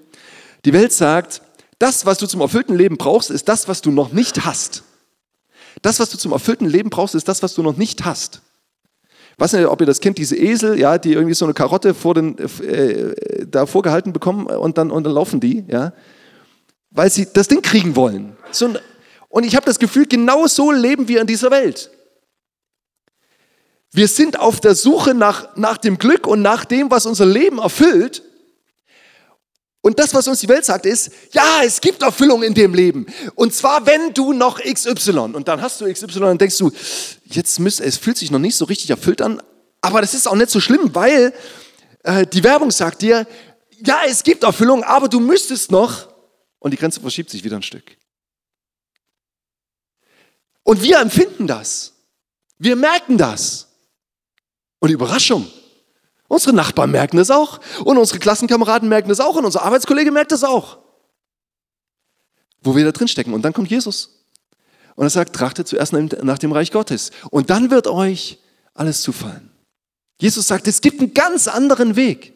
Die 0.64 0.72
Welt 0.72 0.92
sagt, 0.92 1.42
das, 1.78 2.06
was 2.06 2.18
du 2.18 2.26
zum 2.26 2.40
erfüllten 2.40 2.76
Leben 2.76 2.96
brauchst, 2.96 3.30
ist 3.30 3.48
das, 3.48 3.68
was 3.68 3.80
du 3.82 3.90
noch 3.90 4.12
nicht 4.12 4.44
hast. 4.44 4.84
Das, 5.82 5.98
was 5.98 6.10
du 6.10 6.16
zum 6.16 6.32
erfüllten 6.32 6.66
Leben 6.66 6.90
brauchst, 6.90 7.14
ist 7.14 7.26
das, 7.26 7.42
was 7.42 7.54
du 7.54 7.62
noch 7.62 7.76
nicht 7.76 8.04
hast. 8.04 8.40
Weiß 9.38 9.54
nicht, 9.54 9.66
ob 9.66 9.80
ihr 9.80 9.86
das 9.86 10.00
kennt, 10.00 10.18
diese 10.18 10.36
Esel, 10.36 10.78
ja, 10.78 10.98
die 10.98 11.12
irgendwie 11.12 11.34
so 11.34 11.44
eine 11.44 11.54
Karotte 11.54 11.94
vor 11.94 12.14
den, 12.14 12.38
äh, 12.38 13.14
da 13.46 13.66
vorgehalten 13.66 14.12
bekommen 14.12 14.46
und 14.46 14.78
dann, 14.78 14.90
und 14.90 15.04
dann 15.04 15.12
laufen 15.12 15.40
die, 15.40 15.64
ja, 15.68 15.92
weil 16.90 17.10
sie 17.10 17.26
das 17.32 17.48
Ding 17.48 17.62
kriegen 17.62 17.96
wollen. 17.96 18.36
So, 18.50 18.70
und 19.28 19.44
ich 19.44 19.56
habe 19.56 19.64
das 19.64 19.78
Gefühl, 19.78 20.06
genau 20.06 20.46
so 20.46 20.70
leben 20.70 21.08
wir 21.08 21.20
in 21.20 21.26
dieser 21.26 21.50
Welt. 21.50 21.90
Wir 23.90 24.08
sind 24.08 24.38
auf 24.38 24.60
der 24.60 24.74
Suche 24.74 25.14
nach, 25.14 25.56
nach 25.56 25.76
dem 25.76 25.98
Glück 25.98 26.26
und 26.26 26.40
nach 26.42 26.64
dem, 26.64 26.90
was 26.90 27.06
unser 27.06 27.26
Leben 27.26 27.58
erfüllt. 27.58 28.22
Und 29.82 29.98
das, 29.98 30.14
was 30.14 30.28
uns 30.28 30.38
die 30.38 30.48
Welt 30.48 30.64
sagt, 30.64 30.86
ist, 30.86 31.10
ja, 31.32 31.60
es 31.64 31.80
gibt 31.80 32.02
Erfüllung 32.02 32.44
in 32.44 32.54
dem 32.54 32.72
Leben. 32.72 33.04
Und 33.34 33.52
zwar, 33.52 33.84
wenn 33.84 34.14
du 34.14 34.32
noch 34.32 34.60
XY. 34.60 35.18
Und 35.34 35.48
dann 35.48 35.60
hast 35.60 35.80
du 35.80 35.92
XY 35.92 36.22
und 36.22 36.40
denkst 36.40 36.56
du, 36.58 36.70
jetzt 37.24 37.58
müsst, 37.58 37.80
es 37.80 37.96
fühlt 37.96 38.16
sich 38.16 38.30
noch 38.30 38.38
nicht 38.38 38.54
so 38.54 38.64
richtig 38.64 38.90
erfüllt 38.90 39.20
an. 39.20 39.42
Aber 39.80 40.00
das 40.00 40.14
ist 40.14 40.28
auch 40.28 40.36
nicht 40.36 40.50
so 40.50 40.60
schlimm, 40.60 40.94
weil 40.94 41.34
äh, 42.04 42.24
die 42.28 42.44
Werbung 42.44 42.70
sagt 42.70 43.02
dir, 43.02 43.26
ja, 43.84 44.02
es 44.06 44.22
gibt 44.22 44.44
Erfüllung, 44.44 44.84
aber 44.84 45.08
du 45.08 45.18
müsstest 45.18 45.72
noch. 45.72 46.08
Und 46.60 46.70
die 46.70 46.76
Grenze 46.76 47.00
verschiebt 47.00 47.30
sich 47.30 47.42
wieder 47.42 47.56
ein 47.56 47.64
Stück. 47.64 47.96
Und 50.62 50.80
wir 50.80 51.00
empfinden 51.00 51.48
das. 51.48 51.92
Wir 52.56 52.76
merken 52.76 53.18
das. 53.18 53.66
Und 54.78 54.90
Überraschung. 54.90 55.50
Unsere 56.32 56.56
Nachbarn 56.56 56.90
merken 56.90 57.18
das 57.18 57.30
auch. 57.30 57.60
Und 57.84 57.98
unsere 57.98 58.18
Klassenkameraden 58.18 58.88
merken 58.88 59.10
das 59.10 59.20
auch. 59.20 59.36
Und 59.36 59.44
unser 59.44 59.64
Arbeitskollege 59.64 60.10
merkt 60.10 60.32
das 60.32 60.44
auch. 60.44 60.78
Wo 62.62 62.74
wir 62.74 62.86
da 62.86 62.92
drin 62.92 63.06
stecken. 63.06 63.34
Und 63.34 63.42
dann 63.42 63.52
kommt 63.52 63.70
Jesus. 63.70 64.24
Und 64.94 65.04
er 65.04 65.10
sagt, 65.10 65.36
trachtet 65.36 65.68
zuerst 65.68 65.92
nach 65.92 66.38
dem 66.38 66.52
Reich 66.52 66.72
Gottes. 66.72 67.10
Und 67.28 67.50
dann 67.50 67.70
wird 67.70 67.86
euch 67.86 68.38
alles 68.72 69.02
zufallen. 69.02 69.50
Jesus 70.18 70.46
sagt, 70.46 70.66
es 70.68 70.80
gibt 70.80 71.00
einen 71.00 71.12
ganz 71.12 71.48
anderen 71.48 71.96
Weg. 71.96 72.32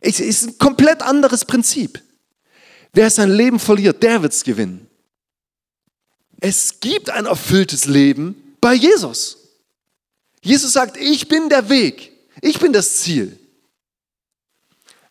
Es 0.00 0.18
ist 0.18 0.48
ein 0.48 0.56
komplett 0.56 1.02
anderes 1.02 1.44
Prinzip. 1.44 2.02
Wer 2.94 3.10
sein 3.10 3.30
Leben 3.30 3.58
verliert, 3.58 4.02
der 4.02 4.22
wird 4.22 4.32
es 4.32 4.42
gewinnen. 4.42 4.88
Es 6.40 6.80
gibt 6.80 7.10
ein 7.10 7.26
erfülltes 7.26 7.84
Leben 7.84 8.56
bei 8.58 8.72
Jesus. 8.72 9.36
Jesus 10.40 10.72
sagt, 10.72 10.96
ich 10.96 11.28
bin 11.28 11.50
der 11.50 11.68
Weg, 11.68 12.09
ich 12.40 12.58
bin 12.58 12.72
das 12.72 12.98
Ziel. 12.98 13.38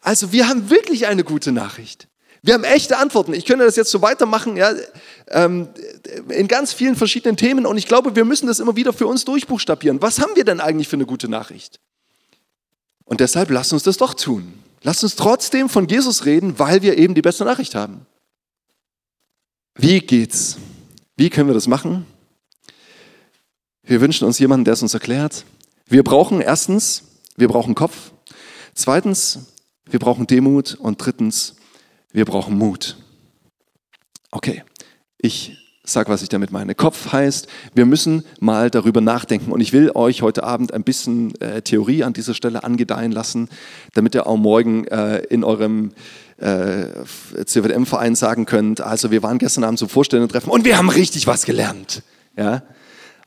Also 0.01 0.31
wir 0.31 0.47
haben 0.47 0.69
wirklich 0.69 1.07
eine 1.07 1.23
gute 1.23 1.51
Nachricht. 1.51 2.07
Wir 2.41 2.53
haben 2.53 2.63
echte 2.63 2.97
Antworten. 2.97 3.33
Ich 3.33 3.45
könnte 3.45 3.65
das 3.65 3.75
jetzt 3.75 3.91
so 3.91 4.01
weitermachen, 4.01 4.55
ja, 4.55 4.73
ähm, 5.27 5.67
in 6.29 6.47
ganz 6.47 6.71
vielen 6.71 6.95
verschiedenen 6.95 7.35
Themen. 7.35 7.65
Und 7.65 7.77
ich 7.77 7.85
glaube, 7.85 8.15
wir 8.15 8.23
müssen 8.23 8.47
das 8.47 8.59
immer 8.59 8.75
wieder 8.75 8.93
für 8.93 9.07
uns 9.07 9.25
durchbuchstabieren. 9.25 10.01
Was 10.01 10.19
haben 10.19 10.35
wir 10.35 10.45
denn 10.45 10.61
eigentlich 10.61 10.87
für 10.87 10.95
eine 10.95 11.05
gute 11.05 11.27
Nachricht? 11.27 11.79
Und 13.03 13.19
deshalb 13.19 13.49
lasst 13.49 13.73
uns 13.73 13.83
das 13.83 13.97
doch 13.97 14.13
tun. 14.13 14.53
Lasst 14.83 15.03
uns 15.03 15.15
trotzdem 15.15 15.67
von 15.67 15.87
Jesus 15.87 16.25
reden, 16.25 16.57
weil 16.59 16.81
wir 16.81 16.97
eben 16.97 17.13
die 17.13 17.21
beste 17.21 17.43
Nachricht 17.43 17.75
haben. 17.75 18.05
Wie 19.75 19.99
geht's? 19.99 20.57
Wie 21.17 21.29
können 21.29 21.49
wir 21.49 21.53
das 21.53 21.67
machen? 21.67 22.05
Wir 23.83 23.99
wünschen 23.99 24.25
uns 24.25 24.39
jemanden, 24.39 24.63
der 24.63 24.75
es 24.75 24.81
uns 24.81 24.93
erklärt. 24.93 25.43
Wir 25.87 26.03
brauchen 26.03 26.39
erstens, 26.39 27.03
wir 27.39 27.47
brauchen 27.47 27.75
Kopf. 27.75 28.11
Zweitens, 28.73 29.53
wir 29.85 29.99
brauchen 29.99 30.27
Demut. 30.27 30.75
Und 30.75 31.03
drittens, 31.03 31.55
wir 32.11 32.25
brauchen 32.25 32.57
Mut. 32.57 32.97
Okay, 34.31 34.63
ich 35.17 35.57
sage, 35.83 36.09
was 36.09 36.21
ich 36.21 36.29
damit 36.29 36.51
meine. 36.51 36.75
Kopf 36.75 37.11
heißt, 37.11 37.47
wir 37.73 37.85
müssen 37.85 38.23
mal 38.39 38.69
darüber 38.69 39.01
nachdenken. 39.01 39.51
Und 39.51 39.59
ich 39.61 39.73
will 39.73 39.91
euch 39.95 40.21
heute 40.21 40.43
Abend 40.43 40.73
ein 40.73 40.83
bisschen 40.83 41.39
äh, 41.41 41.61
Theorie 41.61 42.03
an 42.03 42.13
dieser 42.13 42.33
Stelle 42.33 42.63
angedeihen 42.63 43.11
lassen, 43.11 43.49
damit 43.93 44.15
ihr 44.15 44.27
auch 44.27 44.37
morgen 44.37 44.85
äh, 44.85 45.19
in 45.29 45.43
eurem 45.43 45.91
äh, 46.37 46.85
CWM-Verein 47.45 48.15
sagen 48.15 48.45
könnt, 48.45 48.81
also 48.81 49.11
wir 49.11 49.23
waren 49.23 49.39
gestern 49.39 49.63
Abend 49.63 49.79
zum 49.79 49.89
Vorstellenden-Treffen 49.89 50.49
und 50.49 50.63
wir 50.63 50.77
haben 50.77 50.89
richtig 50.89 51.27
was 51.27 51.45
gelernt. 51.45 52.03
Ja? 52.37 52.63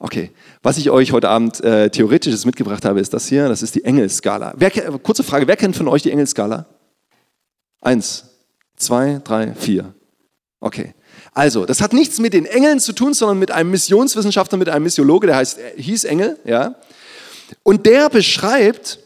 Okay, 0.05 0.33
was 0.65 0.79
ich 0.79 0.91
euch 0.91 1.13
heute 1.13 1.29
Abend 1.29 1.63
äh, 1.63 1.89
theoretisches 1.89 2.45
mitgebracht 2.45 2.85
habe, 2.85 2.99
ist 2.99 3.15
das 3.15 3.29
hier, 3.29 3.49
das 3.49 3.63
ist 3.63 3.77
die 3.77 3.85
Engelskala. 3.85 4.53
Wer, 4.57 4.73
kurze 4.99 5.23
Frage, 5.23 5.47
wer 5.47 5.57
kennt 5.57 5.77
von 5.77 5.87
euch 5.87 6.03
die 6.03 6.11
Engelskala? 6.11 6.67
Eins, 7.81 8.25
zwei, 8.75 9.21
drei, 9.23 9.55
vier. 9.55 9.95
Okay. 10.59 10.97
Also, 11.35 11.67
das 11.67 11.81
hat 11.81 11.93
nichts 11.93 12.19
mit 12.19 12.33
den 12.33 12.47
Engeln 12.47 12.81
zu 12.81 12.95
tun, 12.95 13.15
sondern 13.15 13.39
mit 13.39 13.53
einem 13.53 13.71
Missionswissenschaftler, 13.71 14.59
mit 14.59 14.69
einem 14.69 14.83
Missiologe, 14.83 15.29
der 15.29 15.37
heißt, 15.37 15.61
hieß 15.77 16.03
Engel, 16.03 16.37
ja. 16.45 16.75
Und 17.63 17.87
der 17.87 18.11
beschreibt 18.11 18.99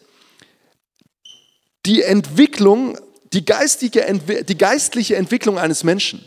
die 1.84 2.00
Entwicklung, 2.00 2.98
die, 3.34 3.44
geistige, 3.44 4.02
die 4.48 4.56
geistliche 4.56 5.16
Entwicklung 5.16 5.58
eines 5.58 5.84
Menschen. 5.84 6.24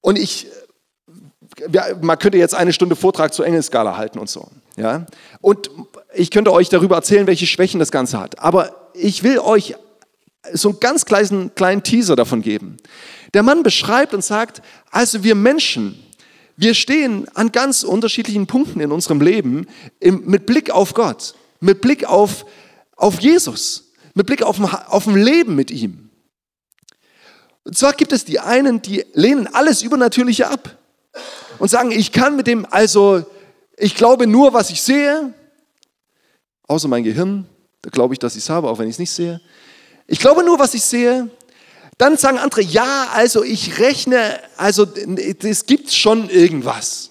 Und 0.00 0.18
ich, 0.18 0.46
man 2.00 2.18
könnte 2.18 2.38
jetzt 2.38 2.54
eine 2.54 2.72
Stunde 2.72 2.96
Vortrag 2.96 3.32
zur 3.32 3.46
Engelskala 3.46 3.96
halten 3.96 4.18
und 4.18 4.28
so, 4.28 4.48
ja. 4.76 5.06
Und 5.40 5.70
ich 6.14 6.30
könnte 6.30 6.52
euch 6.52 6.68
darüber 6.68 6.96
erzählen, 6.96 7.26
welche 7.26 7.46
Schwächen 7.46 7.78
das 7.78 7.90
Ganze 7.90 8.18
hat. 8.18 8.38
Aber 8.38 8.90
ich 8.94 9.22
will 9.22 9.38
euch 9.38 9.74
so 10.52 10.70
einen 10.70 10.80
ganz 10.80 11.04
kleinen, 11.04 11.54
kleinen 11.54 11.82
Teaser 11.82 12.16
davon 12.16 12.42
geben. 12.42 12.76
Der 13.34 13.42
Mann 13.42 13.62
beschreibt 13.62 14.14
und 14.14 14.24
sagt, 14.24 14.62
also 14.90 15.24
wir 15.24 15.34
Menschen, 15.34 15.98
wir 16.56 16.74
stehen 16.74 17.26
an 17.34 17.50
ganz 17.50 17.82
unterschiedlichen 17.82 18.46
Punkten 18.46 18.80
in 18.80 18.92
unserem 18.92 19.20
Leben 19.20 19.66
im, 20.00 20.24
mit 20.26 20.46
Blick 20.46 20.70
auf 20.70 20.94
Gott, 20.94 21.34
mit 21.60 21.80
Blick 21.80 22.04
auf, 22.04 22.46
auf 22.96 23.20
Jesus, 23.20 23.92
mit 24.14 24.26
Blick 24.26 24.42
auf, 24.42 24.60
auf 24.88 25.06
ein 25.06 25.16
Leben 25.16 25.54
mit 25.56 25.70
ihm. 25.70 26.10
Und 27.64 27.76
zwar 27.76 27.94
gibt 27.94 28.12
es 28.12 28.24
die 28.24 28.38
einen, 28.38 28.82
die 28.82 29.04
lehnen 29.14 29.48
alles 29.52 29.82
Übernatürliche 29.82 30.48
ab 30.48 30.78
und 31.58 31.68
sagen, 31.68 31.90
ich 31.90 32.12
kann 32.12 32.36
mit 32.36 32.46
dem, 32.46 32.66
also 32.70 33.24
ich 33.76 33.94
glaube 33.94 34.26
nur, 34.26 34.52
was 34.52 34.70
ich 34.70 34.82
sehe, 34.82 35.32
außer 36.66 36.88
mein 36.88 37.04
Gehirn, 37.04 37.46
da 37.82 37.90
glaube 37.90 38.14
ich, 38.14 38.18
dass 38.18 38.36
ich 38.36 38.42
es 38.44 38.50
habe, 38.50 38.68
auch 38.68 38.78
wenn 38.78 38.88
ich 38.88 38.94
es 38.94 38.98
nicht 38.98 39.10
sehe. 39.10 39.40
Ich 40.06 40.18
glaube 40.18 40.44
nur, 40.44 40.58
was 40.58 40.74
ich 40.74 40.84
sehe. 40.84 41.28
Dann 41.98 42.16
sagen 42.16 42.38
andere, 42.38 42.62
ja, 42.62 43.08
also 43.14 43.44
ich 43.44 43.78
rechne, 43.78 44.40
also 44.56 44.86
es 45.42 45.66
gibt 45.66 45.92
schon 45.92 46.28
irgendwas. 46.28 47.10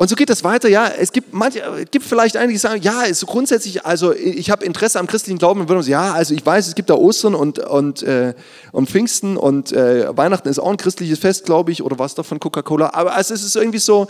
Und 0.00 0.08
so 0.08 0.16
geht 0.16 0.30
das 0.30 0.44
weiter, 0.44 0.66
ja. 0.70 0.88
Es 0.88 1.12
gibt, 1.12 1.34
manche, 1.34 1.60
es 1.60 1.90
gibt 1.90 2.06
vielleicht 2.06 2.34
einige, 2.38 2.54
die 2.54 2.58
sagen, 2.58 2.80
ja, 2.80 3.02
ist 3.02 3.26
grundsätzlich, 3.26 3.84
also 3.84 4.14
ich 4.14 4.50
habe 4.50 4.64
Interesse 4.64 4.98
am 4.98 5.06
christlichen 5.06 5.36
Glauben 5.36 5.60
und 5.60 5.68
würde 5.68 5.82
sagen, 5.82 5.92
ja, 5.92 6.14
also 6.14 6.32
ich 6.32 6.46
weiß, 6.46 6.68
es 6.68 6.74
gibt 6.74 6.88
da 6.88 6.94
Ostern 6.94 7.34
und, 7.34 7.58
und, 7.58 8.02
äh, 8.04 8.32
und 8.72 8.88
Pfingsten 8.88 9.36
und 9.36 9.72
äh, 9.72 10.16
Weihnachten 10.16 10.48
ist 10.48 10.58
auch 10.58 10.70
ein 10.70 10.78
christliches 10.78 11.18
Fest, 11.18 11.44
glaube 11.44 11.70
ich, 11.70 11.82
oder 11.82 11.98
was 11.98 12.14
da 12.14 12.22
von 12.22 12.40
Coca-Cola. 12.40 12.94
Aber 12.94 13.14
also 13.14 13.34
es 13.34 13.44
ist 13.44 13.56
irgendwie 13.56 13.78
so, 13.78 14.06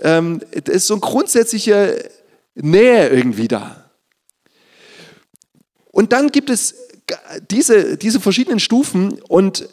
ähm, 0.00 0.40
es 0.52 0.74
ist 0.74 0.86
so 0.86 0.94
eine 0.94 1.02
grundsätzliche 1.02 2.08
Nähe 2.54 3.10
irgendwie 3.10 3.48
da. 3.48 3.90
Und 5.92 6.14
dann 6.14 6.32
gibt 6.32 6.48
es 6.48 6.76
diese, 7.50 7.98
diese 7.98 8.20
verschiedenen 8.20 8.58
Stufen 8.58 9.20
und 9.28 9.68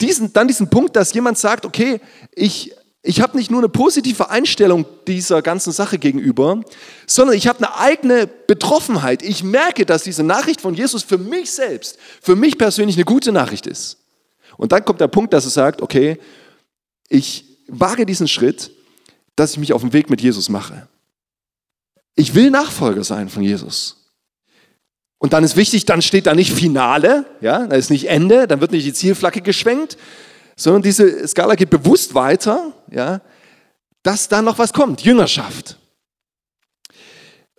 diesen, 0.00 0.32
dann 0.32 0.46
diesen 0.46 0.70
Punkt, 0.70 0.94
dass 0.94 1.12
jemand 1.14 1.36
sagt, 1.36 1.66
okay, 1.66 2.00
ich, 2.30 2.76
ich 3.02 3.20
habe 3.20 3.36
nicht 3.36 3.50
nur 3.50 3.60
eine 3.60 3.68
positive 3.68 4.28
Einstellung 4.30 4.84
dieser 5.06 5.40
ganzen 5.40 5.72
Sache 5.72 5.98
gegenüber, 5.98 6.62
sondern 7.06 7.36
ich 7.36 7.46
habe 7.46 7.58
eine 7.58 7.78
eigene 7.78 8.26
Betroffenheit. 8.26 9.22
Ich 9.22 9.44
merke, 9.44 9.86
dass 9.86 10.02
diese 10.02 10.24
Nachricht 10.24 10.60
von 10.60 10.74
Jesus 10.74 11.04
für 11.04 11.18
mich 11.18 11.52
selbst, 11.52 11.98
für 12.20 12.34
mich 12.34 12.58
persönlich 12.58 12.96
eine 12.96 13.04
gute 13.04 13.30
Nachricht 13.30 13.66
ist. 13.66 13.98
Und 14.56 14.72
dann 14.72 14.84
kommt 14.84 15.00
der 15.00 15.08
Punkt, 15.08 15.32
dass 15.32 15.44
er 15.44 15.50
sagt, 15.50 15.80
okay, 15.80 16.18
ich 17.08 17.44
wage 17.68 18.04
diesen 18.04 18.26
Schritt, 18.26 18.72
dass 19.36 19.52
ich 19.52 19.58
mich 19.58 19.72
auf 19.72 19.82
den 19.82 19.92
Weg 19.92 20.10
mit 20.10 20.20
Jesus 20.20 20.48
mache. 20.48 20.88
Ich 22.16 22.34
will 22.34 22.50
Nachfolger 22.50 23.04
sein 23.04 23.28
von 23.28 23.44
Jesus. 23.44 23.98
Und 25.18 25.32
dann 25.32 25.44
ist 25.44 25.56
wichtig, 25.56 25.84
dann 25.84 26.02
steht 26.02 26.26
da 26.26 26.34
nicht 26.34 26.52
Finale, 26.52 27.24
ja, 27.40 27.66
da 27.66 27.76
ist 27.76 27.90
nicht 27.90 28.08
Ende, 28.08 28.48
dann 28.48 28.60
wird 28.60 28.72
nicht 28.72 28.86
die 28.86 28.92
Zielflagge 28.92 29.40
geschwenkt, 29.40 29.96
sondern 30.58 30.82
diese 30.82 31.26
Skala 31.26 31.54
geht 31.54 31.70
bewusst 31.70 32.14
weiter, 32.14 32.72
ja, 32.90 33.22
dass 34.02 34.28
da 34.28 34.42
noch 34.42 34.58
was 34.58 34.72
kommt, 34.72 35.00
Jüngerschaft. 35.02 35.78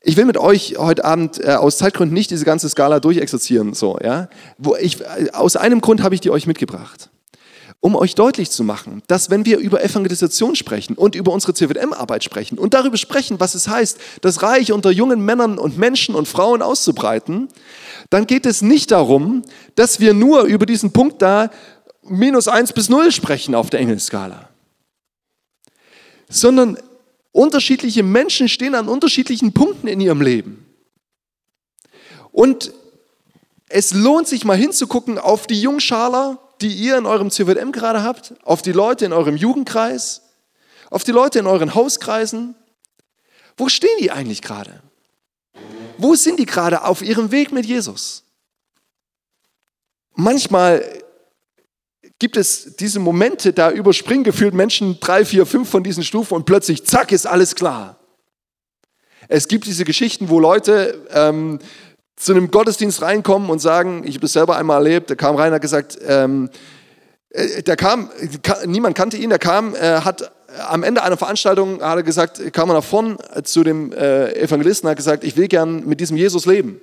Ich 0.01 0.15
will 0.15 0.25
mit 0.25 0.38
euch 0.38 0.75
heute 0.77 1.03
Abend 1.03 1.44
äh, 1.44 1.53
aus 1.53 1.77
Zeitgründen 1.77 2.13
nicht 2.13 2.29
diese 2.29 2.46
ganze 2.46 2.70
Skala 2.70 3.00
durchexerzieren, 3.00 3.74
so, 3.74 3.98
ja. 4.03 4.29
Wo 4.58 4.75
ich, 4.75 5.01
äh, 5.01 5.32
aus 5.34 5.56
einem 5.56 5.82
Grund 5.82 6.03
habe 6.03 6.13
ich 6.13 6.22
die 6.22 6.29
euch 6.29 6.46
mitgebracht 6.46 7.10
um 7.82 7.96
euch 7.96 8.13
deutlich 8.15 8.51
zu 8.51 8.63
machen, 8.63 9.01
dass 9.08 9.29
wenn 9.29 9.46
wir 9.46 9.58
über 9.58 9.82
Evangelisation 9.82 10.56
sprechen 10.56 10.96
und 10.96 11.15
über 11.15 11.32
unsere 11.32 11.53
CWM-Arbeit 11.53 12.24
sprechen 12.24 12.58
und 12.58 12.74
darüber 12.74 12.98
sprechen, 12.98 13.39
was 13.39 13.56
es 13.56 13.70
heißt, 13.70 13.98
das 14.22 14.41
Reich 14.44 14.74
unter 14.74 14.91
jungen 14.91 15.24
Männern 15.24 15.58
und 15.58 15.77
Menschen 15.77 16.15
und 16.15 16.27
Frauen 16.27 16.62
auszubreiten, 16.62 17.48
dann 18.10 18.27
geht 18.27 18.46
es 18.46 18.62
nicht 18.62 18.91
darum, 18.91 19.44
dass 19.75 20.01
wir 20.01 20.13
nur 20.13 20.44
über 20.44 20.65
diesen 20.65 20.91
Punkt 20.91 21.22
da 21.22 21.51
minus 22.10 22.48
eins 22.48 22.74
bis 22.74 22.89
null 22.89 23.12
sprechen 23.12 23.56
auf 23.56 23.70
der 23.70 23.80
Engelskala, 23.80 24.50
sondern 26.28 26.78
unterschiedliche 27.32 28.04
Menschen 28.04 28.50
stehen 28.50 28.75
an 28.75 28.89
unterschiedlichen 28.89 29.54
Punkten 29.54 29.88
in 29.88 30.01
ihrem 30.01 30.22
Leben. 30.22 30.66
Und 32.32 32.74
es 33.68 33.94
lohnt 33.94 34.28
sich 34.28 34.46
mal 34.46 34.58
hinzugucken 34.58 35.18
auf 35.18 35.48
die 35.48 35.62
Jungschaler 35.62 36.39
die 36.62 36.74
ihr 36.74 36.98
in 36.98 37.06
eurem 37.06 37.32
CVM 37.32 37.72
gerade 37.72 38.04
habt, 38.04 38.34
auf 38.44 38.62
die 38.62 38.72
Leute 38.72 39.06
in 39.06 39.13
eurem 39.13 39.38
Jugendkreis, 39.38 40.22
auf 40.89 41.04
die 41.04 41.12
Leute 41.12 41.39
in 41.39 41.48
euren 41.48 41.74
Hauskreisen. 41.74 42.56
Wo 43.56 43.70
stehen 43.70 43.98
die 44.00 44.12
eigentlich 44.12 44.42
gerade? 44.42 44.82
Wo 45.98 46.16
sind 46.16 46.39
die 46.39 46.46
gerade 46.46 46.84
auf 46.84 47.01
ihrem 47.01 47.32
Weg 47.32 47.51
mit 47.51 47.66
Jesus? 47.66 48.24
Manchmal 50.16 50.84
gibt 52.19 52.35
es 52.35 52.75
diese 52.75 52.99
Momente, 52.99 53.53
da 53.53 53.71
überspringen 53.71 54.25
gefühlt 54.25 54.53
Menschen 54.53 54.99
drei, 54.99 55.23
vier, 55.23 55.45
fünf 55.45 55.69
von 55.69 55.83
diesen 55.83 56.03
Stufen 56.03 56.35
und 56.35 56.45
plötzlich, 56.45 56.85
zack, 56.85 57.11
ist 57.11 57.25
alles 57.25 57.55
klar. 57.55 57.97
Es 59.29 59.47
gibt 59.47 59.65
diese 59.65 59.85
Geschichten, 59.85 60.29
wo 60.29 60.39
Leute 60.39 61.05
ähm, 61.11 61.59
zu 62.17 62.33
einem 62.33 62.51
Gottesdienst 62.51 63.01
reinkommen 63.01 63.49
und 63.49 63.59
sagen, 63.59 64.03
ich 64.03 64.15
habe 64.15 64.21
das 64.21 64.33
selber 64.33 64.57
einmal 64.57 64.85
erlebt, 64.85 65.09
da 65.09 65.15
kam 65.15 65.35
rein 65.35 65.53
hat 65.53 65.61
gesagt, 65.61 65.97
ähm, 66.05 66.49
äh, 67.29 67.63
der 67.63 67.77
kam, 67.77 68.09
niemand 68.65 68.95
kannte 68.95 69.15
ihn, 69.15 69.29
der 69.29 69.39
kam, 69.39 69.73
äh, 69.75 70.01
hat 70.01 70.31
am 70.67 70.83
Ende 70.83 71.03
einer 71.03 71.15
Veranstaltung 71.15 71.81
hat 71.81 71.97
er 71.97 72.03
gesagt, 72.03 72.41
kam 72.53 72.69
er 72.69 72.73
nach 72.73 72.83
vorn 72.83 73.17
zu 73.43 73.63
dem 73.63 73.93
äh, 73.93 74.33
Evangelisten 74.33 74.89
hat 74.89 74.97
gesagt, 74.97 75.23
ich 75.23 75.38
will 75.38 75.47
gern 75.47 75.85
mit 75.85 75.99
diesem 75.99 76.17
Jesus 76.17 76.45
leben. 76.45 76.81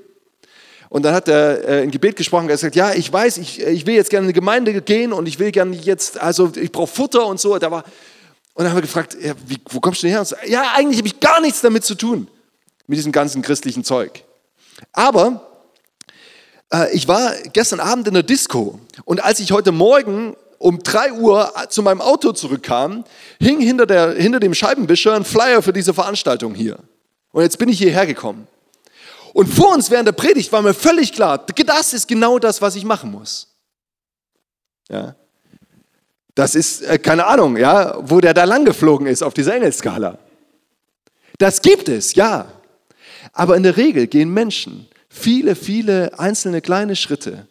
Und 0.97 1.03
dann 1.03 1.13
hat 1.13 1.29
er 1.29 1.63
äh, 1.69 1.83
ein 1.83 1.91
Gebet 1.91 2.17
gesprochen 2.17 2.45
und 2.45 2.49
gesagt, 2.49 2.75
ja, 2.75 2.95
ich 2.95 3.13
weiß, 3.13 3.37
ich, 3.37 3.61
ich 3.61 3.85
will 3.85 3.97
jetzt 3.97 4.09
gerne 4.09 4.25
in 4.25 4.29
die 4.29 4.41
Gemeinde 4.41 4.81
gehen 4.81 5.13
und 5.13 5.29
ich 5.29 5.39
will 5.39 5.53
gerne 5.53 5.77
jetzt, 5.77 6.19
also 6.19 6.51
ich 6.57 6.73
brauche 6.73 6.87
Futter 6.87 7.27
und 7.27 7.39
so. 7.39 7.59
Da 7.59 7.71
war, 7.71 7.85
und 8.55 8.65
dann 8.65 8.69
haben 8.69 8.79
wir 8.79 8.81
gefragt, 8.81 9.15
ja, 9.21 9.35
wie, 9.47 9.59
wo 9.69 9.79
kommst 9.79 10.03
du 10.03 10.07
denn 10.07 10.17
her? 10.17 10.25
So, 10.25 10.37
ja, 10.47 10.73
eigentlich 10.75 10.97
habe 10.97 11.09
ich 11.09 11.21
gar 11.21 11.43
nichts 11.43 11.61
damit 11.61 11.85
zu 11.85 11.97
tun, 11.97 12.29
mit 12.87 12.97
diesem 12.97 13.13
ganzen 13.13 13.43
christlichen 13.43 13.85
Zeug. 13.85 14.25
Aber 14.95 15.47
äh, 16.73 16.91
ich 16.97 17.07
war 17.07 17.35
gestern 17.53 17.81
Abend 17.81 18.09
in 18.09 18.15
der 18.15 18.23
Disco 18.23 18.81
und 19.05 19.23
als 19.23 19.39
ich 19.41 19.53
heute 19.53 19.73
Morgen 19.73 20.35
um 20.57 20.79
3 20.83 21.13
Uhr 21.13 21.53
zu 21.69 21.83
meinem 21.83 22.01
Auto 22.01 22.33
zurückkam, 22.33 23.05
hing 23.39 23.61
hinter, 23.61 23.85
der, 23.85 24.15
hinter 24.15 24.41
dem 24.41 24.55
Scheibenwischer 24.55 25.13
ein 25.13 25.27
Flyer 25.27 25.61
für 25.61 25.75
diese 25.75 25.93
Veranstaltung 25.93 26.55
hier. 26.55 26.79
Und 27.33 27.43
jetzt 27.43 27.59
bin 27.59 27.69
ich 27.69 27.77
hierher 27.77 28.07
gekommen. 28.07 28.49
Und 29.37 29.49
vor 29.49 29.75
uns 29.75 29.91
während 29.91 30.09
der 30.09 30.13
Predigt 30.13 30.51
war 30.51 30.63
mir 30.63 30.73
völlig 30.73 31.13
klar, 31.13 31.37
das 31.37 31.93
ist 31.93 32.09
genau 32.09 32.39
das, 32.39 32.63
was 32.63 32.75
ich 32.75 32.87
machen 32.87 33.11
muss. 33.11 33.55
Ja. 34.89 35.15
Das 36.35 36.55
ist, 36.55 36.81
äh, 36.81 36.99
keine 36.99 37.27
Ahnung, 37.27 37.59
ja, 37.59 37.99
wo 38.01 38.23
der 38.23 38.33
da 38.33 38.45
lang 38.45 38.65
geflogen 38.65 39.07
ist 39.07 39.23
auf 39.23 39.35
dieser 39.35 39.55
Engelskala. 39.55 40.19
Das 41.37 41.61
gibt 41.61 41.91
es, 41.91 42.15
ja. 42.15 42.51
Aber 43.35 43.59
in 43.59 43.63
der 43.63 43.77
Regel 43.77 44.07
gehen 44.07 44.33
Menschen 44.33 44.89
viele, 45.11 45.55
viele 45.55 46.19
einzelne 46.19 46.63
kleine 46.63 46.97
Schritte 46.97 47.47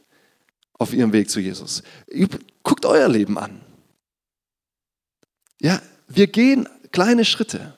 auf 0.79 0.91
ihrem 0.91 1.13
Weg 1.13 1.29
zu 1.29 1.39
Jesus. 1.39 1.83
Guckt 2.63 2.87
euer 2.87 3.07
Leben 3.07 3.37
an. 3.37 3.61
Ja, 5.61 5.79
wir 6.07 6.25
gehen 6.25 6.67
kleine 6.91 7.25
Schritte. 7.25 7.74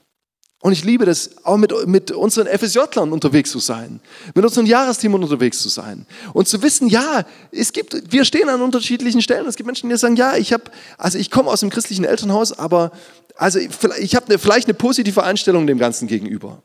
Und 0.67 0.73
ich 0.73 0.83
liebe 0.83 1.05
das, 1.05 1.29
auch 1.45 1.55
mit, 1.55 1.71
mit 1.87 2.11
unseren 2.11 2.45
FSJ-Lern 2.45 3.13
unterwegs 3.13 3.51
zu 3.51 3.59
sein, 3.59 4.01
mit 4.35 4.43
unseren 4.43 4.65
Jahresteamern 4.65 5.23
unterwegs 5.23 5.61
zu 5.61 5.69
sein 5.69 6.05
und 6.33 6.49
zu 6.49 6.61
wissen, 6.61 6.89
ja, 6.89 7.25
es 7.53 7.71
gibt, 7.71 8.11
wir 8.11 8.25
stehen 8.25 8.49
an 8.49 8.61
unterschiedlichen 8.61 9.21
Stellen. 9.21 9.47
Es 9.47 9.55
gibt 9.55 9.65
Menschen, 9.65 9.89
die 9.89 9.95
sagen, 9.95 10.17
ja, 10.17 10.35
ich 10.35 10.51
habe, 10.51 10.65
also 10.97 11.19
ich 11.19 11.31
komme 11.31 11.49
aus 11.49 11.61
dem 11.61 11.69
christlichen 11.69 12.03
Elternhaus, 12.03 12.51
aber 12.51 12.91
also 13.37 13.59
ich 13.59 14.13
habe 14.13 14.25
eine, 14.25 14.39
vielleicht 14.39 14.67
eine 14.67 14.73
positive 14.73 15.23
Einstellung 15.23 15.67
dem 15.67 15.77
Ganzen 15.77 16.05
gegenüber. 16.05 16.61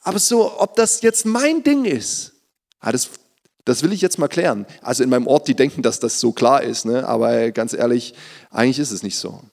Aber 0.00 0.18
so, 0.18 0.58
ob 0.60 0.74
das 0.74 1.02
jetzt 1.02 1.26
mein 1.26 1.62
Ding 1.62 1.84
ist, 1.84 2.32
das, 2.82 3.08
das 3.66 3.84
will 3.84 3.92
ich 3.92 4.00
jetzt 4.00 4.18
mal 4.18 4.26
klären. 4.26 4.66
Also 4.82 5.04
in 5.04 5.10
meinem 5.10 5.28
Ort, 5.28 5.46
die 5.46 5.54
denken, 5.54 5.82
dass 5.82 6.00
das 6.00 6.18
so 6.18 6.32
klar 6.32 6.60
ist, 6.64 6.86
ne? 6.86 7.06
aber 7.06 7.52
ganz 7.52 7.72
ehrlich, 7.72 8.14
eigentlich 8.50 8.80
ist 8.80 8.90
es 8.90 9.04
nicht 9.04 9.16
so. 9.16 9.44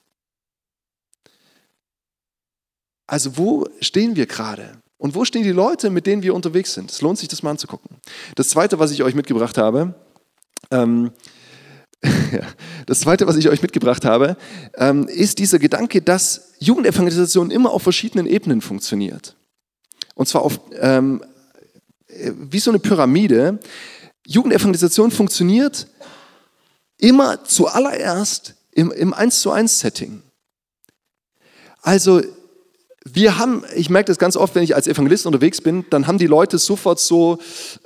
Also 3.06 3.36
wo 3.36 3.66
stehen 3.80 4.16
wir 4.16 4.26
gerade? 4.26 4.78
Und 4.98 5.14
wo 5.14 5.24
stehen 5.24 5.42
die 5.42 5.52
Leute, 5.52 5.90
mit 5.90 6.06
denen 6.06 6.22
wir 6.22 6.34
unterwegs 6.34 6.74
sind? 6.74 6.90
Es 6.90 7.02
lohnt 7.02 7.18
sich, 7.18 7.28
das 7.28 7.42
mal 7.42 7.50
anzugucken. 7.50 7.96
Das 8.34 8.48
Zweite, 8.48 8.78
was 8.78 8.90
ich 8.90 9.02
euch 9.02 9.14
mitgebracht 9.14 9.58
habe, 9.58 9.94
ähm, 10.70 11.12
das 12.86 13.00
Zweite, 13.00 13.26
was 13.26 13.36
ich 13.36 13.48
euch 13.48 13.62
mitgebracht 13.62 14.04
habe, 14.04 14.36
ähm, 14.74 15.06
ist 15.08 15.38
dieser 15.38 15.58
Gedanke, 15.58 16.02
dass 16.02 16.52
Jugendevangelisation 16.58 17.50
immer 17.50 17.72
auf 17.72 17.82
verschiedenen 17.82 18.26
Ebenen 18.26 18.60
funktioniert. 18.60 19.36
Und 20.14 20.28
zwar 20.28 20.42
auf, 20.42 20.60
ähm, 20.80 21.22
wie 22.08 22.58
so 22.58 22.70
eine 22.70 22.78
Pyramide. 22.78 23.58
Jugendevangelisation 24.26 25.10
funktioniert 25.10 25.86
immer 26.98 27.44
zuallererst 27.44 28.54
im, 28.72 28.90
im 28.92 29.12
1 29.12 29.40
zu 29.40 29.50
1 29.50 29.78
Setting. 29.78 30.22
Also 31.82 32.22
wir 33.12 33.38
haben, 33.38 33.64
ich 33.74 33.88
merke 33.88 34.08
das 34.08 34.18
ganz 34.18 34.36
oft, 34.36 34.54
wenn 34.54 34.64
ich 34.64 34.74
als 34.74 34.88
Evangelist 34.88 35.26
unterwegs 35.26 35.60
bin, 35.60 35.84
dann 35.90 36.06
haben 36.06 36.18
die 36.18 36.26
Leute 36.26 36.58
sofort 36.58 36.98
so 36.98 37.38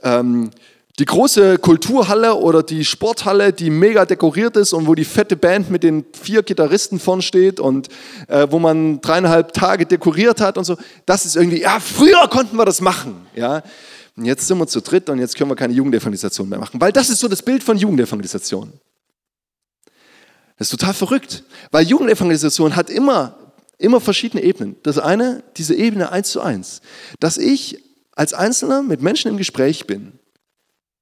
ähm, 0.03 0.51
die 0.99 1.05
große 1.05 1.59
Kulturhalle 1.59 2.35
oder 2.35 2.63
die 2.63 2.85
Sporthalle, 2.85 3.53
die 3.53 3.71
mega 3.71 4.05
dekoriert 4.05 4.57
ist 4.57 4.73
und 4.73 4.87
wo 4.87 4.95
die 4.95 5.05
fette 5.05 5.37
Band 5.37 5.71
mit 5.71 5.83
den 5.83 6.05
vier 6.13 6.43
Gitarristen 6.43 6.99
vorn 6.99 7.23
steht 7.23 7.61
und 7.61 7.89
äh, 8.29 8.47
wo 8.51 8.59
man 8.59 9.01
dreieinhalb 9.01 9.53
Tage 9.53 9.87
dekoriert 9.87 10.41
hat 10.41 10.59
und 10.59 10.65
so. 10.65 10.77
Das 11.07 11.25
ist 11.25 11.37
irgendwie, 11.37 11.63
ja, 11.63 11.81
früher 11.81 12.29
konnten 12.29 12.57
wir 12.57 12.65
das 12.65 12.81
machen, 12.81 13.27
ja. 13.35 13.63
Und 14.17 14.25
jetzt 14.25 14.47
sind 14.47 14.59
wir 14.59 14.67
zu 14.67 14.81
dritt 14.81 15.09
und 15.09 15.19
jetzt 15.19 15.37
können 15.37 15.51
wir 15.51 15.57
keine 15.57 15.73
Jugendevangelisation 15.73 16.49
mehr 16.49 16.59
machen, 16.59 16.81
weil 16.81 16.93
das 16.93 17.09
ist 17.09 17.21
so 17.21 17.29
das 17.29 17.43
Bild 17.43 17.63
von 17.63 17.77
Jugendevangelisation. 17.77 18.73
Das 20.59 20.67
ist 20.67 20.79
total 20.79 20.93
verrückt, 20.93 21.43
weil 21.71 21.87
Jugendevangelisation 21.87 22.77
hat 22.77 22.91
immer 22.91 23.39
Immer 23.81 24.01
verschiedene 24.03 24.43
Ebenen. 24.43 24.77
Das 24.83 24.99
eine, 24.99 25.43
diese 25.57 25.75
Ebene 25.75 26.12
eins 26.12 26.31
zu 26.31 26.43
eins, 26.43 26.83
dass 27.19 27.38
ich 27.38 27.83
als 28.12 28.35
Einzelner 28.35 28.83
mit 28.83 29.01
Menschen 29.01 29.31
im 29.31 29.38
Gespräch 29.38 29.87
bin, 29.87 30.12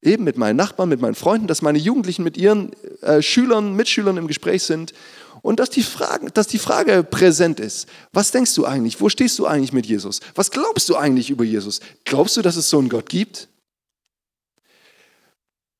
eben 0.01 0.23
mit 0.23 0.39
meinen 0.39 0.55
Nachbarn, 0.55 0.89
mit 0.89 1.01
meinen 1.01 1.17
Freunden, 1.17 1.49
dass 1.49 1.61
meine 1.61 1.79
Jugendlichen 1.79 2.23
mit 2.23 2.37
ihren 2.37 2.73
äh, 3.03 3.21
Schülern, 3.21 3.75
Mitschülern 3.75 4.17
im 4.17 4.29
Gespräch 4.29 4.63
sind 4.63 4.95
und 5.43 5.59
dass 5.59 5.71
die, 5.71 5.83
Frage, 5.83 6.31
dass 6.31 6.47
die 6.47 6.61
Frage 6.61 7.03
präsent 7.03 7.59
ist. 7.59 7.89
Was 8.13 8.31
denkst 8.31 8.55
du 8.55 8.65
eigentlich? 8.65 9.01
Wo 9.01 9.09
stehst 9.09 9.41
du 9.41 9.47
eigentlich 9.47 9.73
mit 9.73 9.87
Jesus? 9.87 10.21
Was 10.37 10.53
glaubst 10.53 10.89
du 10.89 10.95
eigentlich 10.95 11.31
über 11.31 11.43
Jesus? 11.43 11.81
Glaubst 12.05 12.37
du, 12.37 12.43
dass 12.43 12.55
es 12.55 12.71
so 12.71 12.79
einen 12.79 12.89
Gott 12.89 13.09
gibt? 13.09 13.49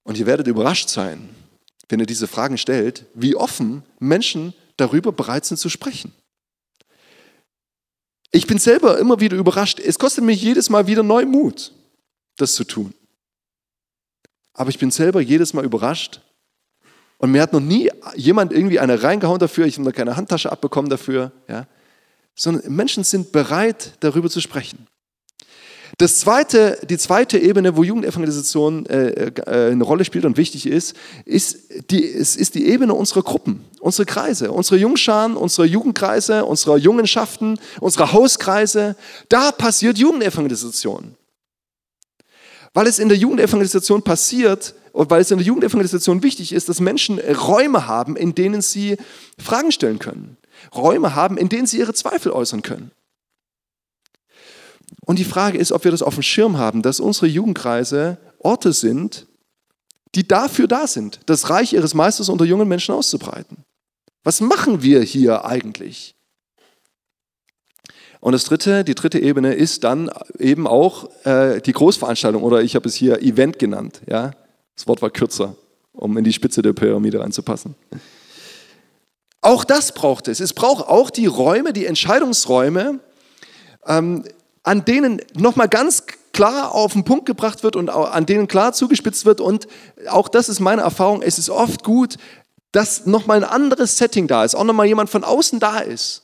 Und 0.03 0.19
ihr 0.19 0.27
werdet 0.27 0.49
überrascht 0.49 0.89
sein, 0.89 1.29
wenn 1.89 2.01
ihr 2.01 2.07
diese 2.07 2.27
Fragen 2.27 2.59
stellt, 2.59 3.05
wie 3.15 3.37
offen 3.37 3.85
Menschen 4.01 4.53
darüber 4.77 5.13
bereit 5.13 5.45
sind 5.45 5.59
zu 5.59 5.69
sprechen. 5.69 6.13
Ich 8.31 8.47
bin 8.47 8.59
selber 8.59 8.99
immer 8.99 9.21
wieder 9.21 9.37
überrascht. 9.37 9.81
Es 9.81 9.99
kostet 9.99 10.25
mich 10.25 10.43
jedes 10.43 10.69
Mal 10.71 10.87
wieder 10.87 11.03
neu 11.03 11.25
Mut, 11.25 11.73
das 12.37 12.55
zu 12.55 12.65
tun. 12.65 12.95
Aber 14.53 14.71
ich 14.71 14.79
bin 14.79 14.91
selber 14.91 15.21
jedes 15.21 15.55
Mal 15.55 15.65
überrascht. 15.65 16.21
Und 17.19 17.33
mir 17.33 17.43
hat 17.43 17.53
noch 17.53 17.61
nie 17.61 17.91
jemand 18.15 18.53
irgendwie 18.53 18.79
eine 18.79 19.03
reingehauen 19.03 19.39
dafür. 19.39 19.67
Ich 19.67 19.75
habe 19.75 19.89
noch 19.89 19.95
keine 19.95 20.17
Handtasche 20.17 20.53
abbekommen 20.53 20.91
dafür. 20.91 21.33
Ja. 21.49 21.67
Sondern 22.35 22.73
Menschen 22.73 23.03
sind 23.03 23.33
bereit, 23.33 23.93
darüber 24.01 24.29
zu 24.31 24.41
sprechen. 24.41 24.87
Das 25.99 26.21
zweite, 26.21 26.79
die 26.89 26.97
zweite 26.97 27.39
Ebene, 27.39 27.77
wo 27.77 27.83
Jugendevangelisation 27.83 28.87
äh, 28.87 29.33
äh, 29.35 29.73
eine 29.73 29.83
Rolle 29.83 30.05
spielt 30.05 30.25
und 30.25 30.37
wichtig 30.37 30.67
ist, 30.67 30.95
ist 31.25 31.91
die, 31.91 32.01
ist, 32.03 32.37
ist 32.37 32.55
die 32.55 32.69
Ebene 32.69 32.95
unserer 32.95 33.23
Gruppen, 33.23 33.65
unsere 33.81 34.07
Kreise, 34.07 34.53
unsere 34.53 34.77
Jungscharen, 34.77 35.37
unsere 35.37 35.67
Jugendkreise, 35.67 36.45
unserer 36.45 36.77
Jungenschaften, 36.77 37.59
unsere 37.81 38.13
Hauskreise. 38.13 38.95
Da 39.29 39.51
passiert 39.51 39.99
Jugendevangelisation. 39.99 41.17
Weil 42.75 42.87
es 42.87 43.01
in 43.01 43.09
der 43.09 43.19
Jugendevangelisation 43.19 44.03
passiert 44.03 44.77
und 44.93 45.11
weil 45.11 45.23
es 45.23 45.33
in 45.33 45.39
der 45.39 45.47
Jugendevangelisation 45.49 46.23
wichtig 46.23 46.53
ist, 46.53 46.69
dass 46.69 46.79
Menschen 46.79 47.19
Räume 47.19 47.89
haben, 47.89 48.15
in 48.15 48.37
denen 48.37 48.63
sie 48.63 48.99
Fragen 49.37 49.73
stellen 49.73 49.99
können. 49.99 50.37
Räume 50.73 51.17
haben, 51.17 51.37
in 51.37 51.49
denen 51.49 51.67
sie 51.67 51.79
ihre 51.79 51.95
Zweifel 51.95 52.31
äußern 52.31 52.63
können. 52.63 52.93
Und 55.09 55.19
die 55.19 55.25
Frage 55.25 55.57
ist, 55.57 55.73
ob 55.73 55.85
wir 55.85 55.91
das 55.91 56.03
auf 56.03 56.17
dem 56.17 56.23
Schirm 56.23 56.59
haben, 56.59 56.83
dass 56.83 57.01
unsere 57.01 57.29
Jugendkreise 57.29 58.19
Orte 58.41 58.75
sind, 58.75 59.27
die 60.15 60.29
dafür 60.29 60.69
da 60.69 60.87
sind, 60.87 61.21
das 61.25 61.49
Reich 61.49 61.73
ihres 61.73 61.95
Meisters 61.95 62.29
unter 62.29 62.45
jungen 62.45 62.69
Menschen 62.69 62.95
auszubreiten. 62.95 63.65
Was 64.23 64.43
machen 64.43 64.83
wir 64.83 65.01
hier 65.01 65.47
eigentlich? 65.47 66.15
Und 68.21 68.33
das 68.33 68.45
dritte, 68.45 68.85
die 68.85 68.95
dritte 68.95 69.19
Ebene 69.19 69.55
ist 69.55 69.83
dann 69.83 70.11
eben 70.39 70.67
auch 70.67 71.09
äh, 71.25 71.63
die 71.63 71.73
Großveranstaltung 71.73 72.43
oder 72.43 72.61
ich 72.61 72.75
habe 72.75 72.87
es 72.87 72.95
hier 72.95 73.23
Event 73.23 73.59
genannt. 73.59 74.03
Ja? 74.07 74.33
Das 74.77 74.87
Wort 74.89 75.01
war 75.01 75.09
kürzer, 75.09 75.57
um 75.93 76.19
in 76.19 76.25
die 76.25 76.35
Spitze 76.35 76.61
der 76.61 76.75
Pyramide 76.75 77.21
reinzupassen. 77.21 77.77
Auch 79.41 79.65
das 79.65 79.93
braucht 79.93 80.29
es. 80.29 80.41
Es 80.41 80.53
braucht 80.53 80.87
auch 80.87 81.09
die 81.09 81.25
Räume, 81.25 81.73
die 81.73 81.87
Entscheidungsräume, 81.87 83.01
ähm, 83.87 84.25
an 84.63 84.85
denen 84.85 85.21
nochmal 85.35 85.69
ganz 85.69 86.05
klar 86.33 86.73
auf 86.73 86.93
den 86.93 87.05
Punkt 87.05 87.27
gebracht 87.27 87.63
wird 87.63 87.75
und 87.75 87.91
an 87.91 88.27
denen 88.27 88.49
klar 88.49 88.73
zugespitzt 88.73 89.25
wird. 89.25 89.41
Und 89.41 89.67
auch 90.09 90.29
das 90.29 90.49
ist 90.49 90.61
meine 90.61 90.83
Erfahrung, 90.83 91.23
es 91.23 91.39
ist 91.39 91.51
oft 91.51 91.83
gut, 91.83 92.17
dass 92.73 93.07
nochmal 93.07 93.39
ein 93.39 93.49
anderes 93.49 93.97
Setting 93.97 94.29
da 94.29 94.45
ist, 94.45 94.55
auch 94.55 94.65
nochmal 94.65 94.87
jemand 94.87 95.11
von 95.11 95.25
außen 95.25 95.59
da 95.59 95.79
ist. 95.79 96.23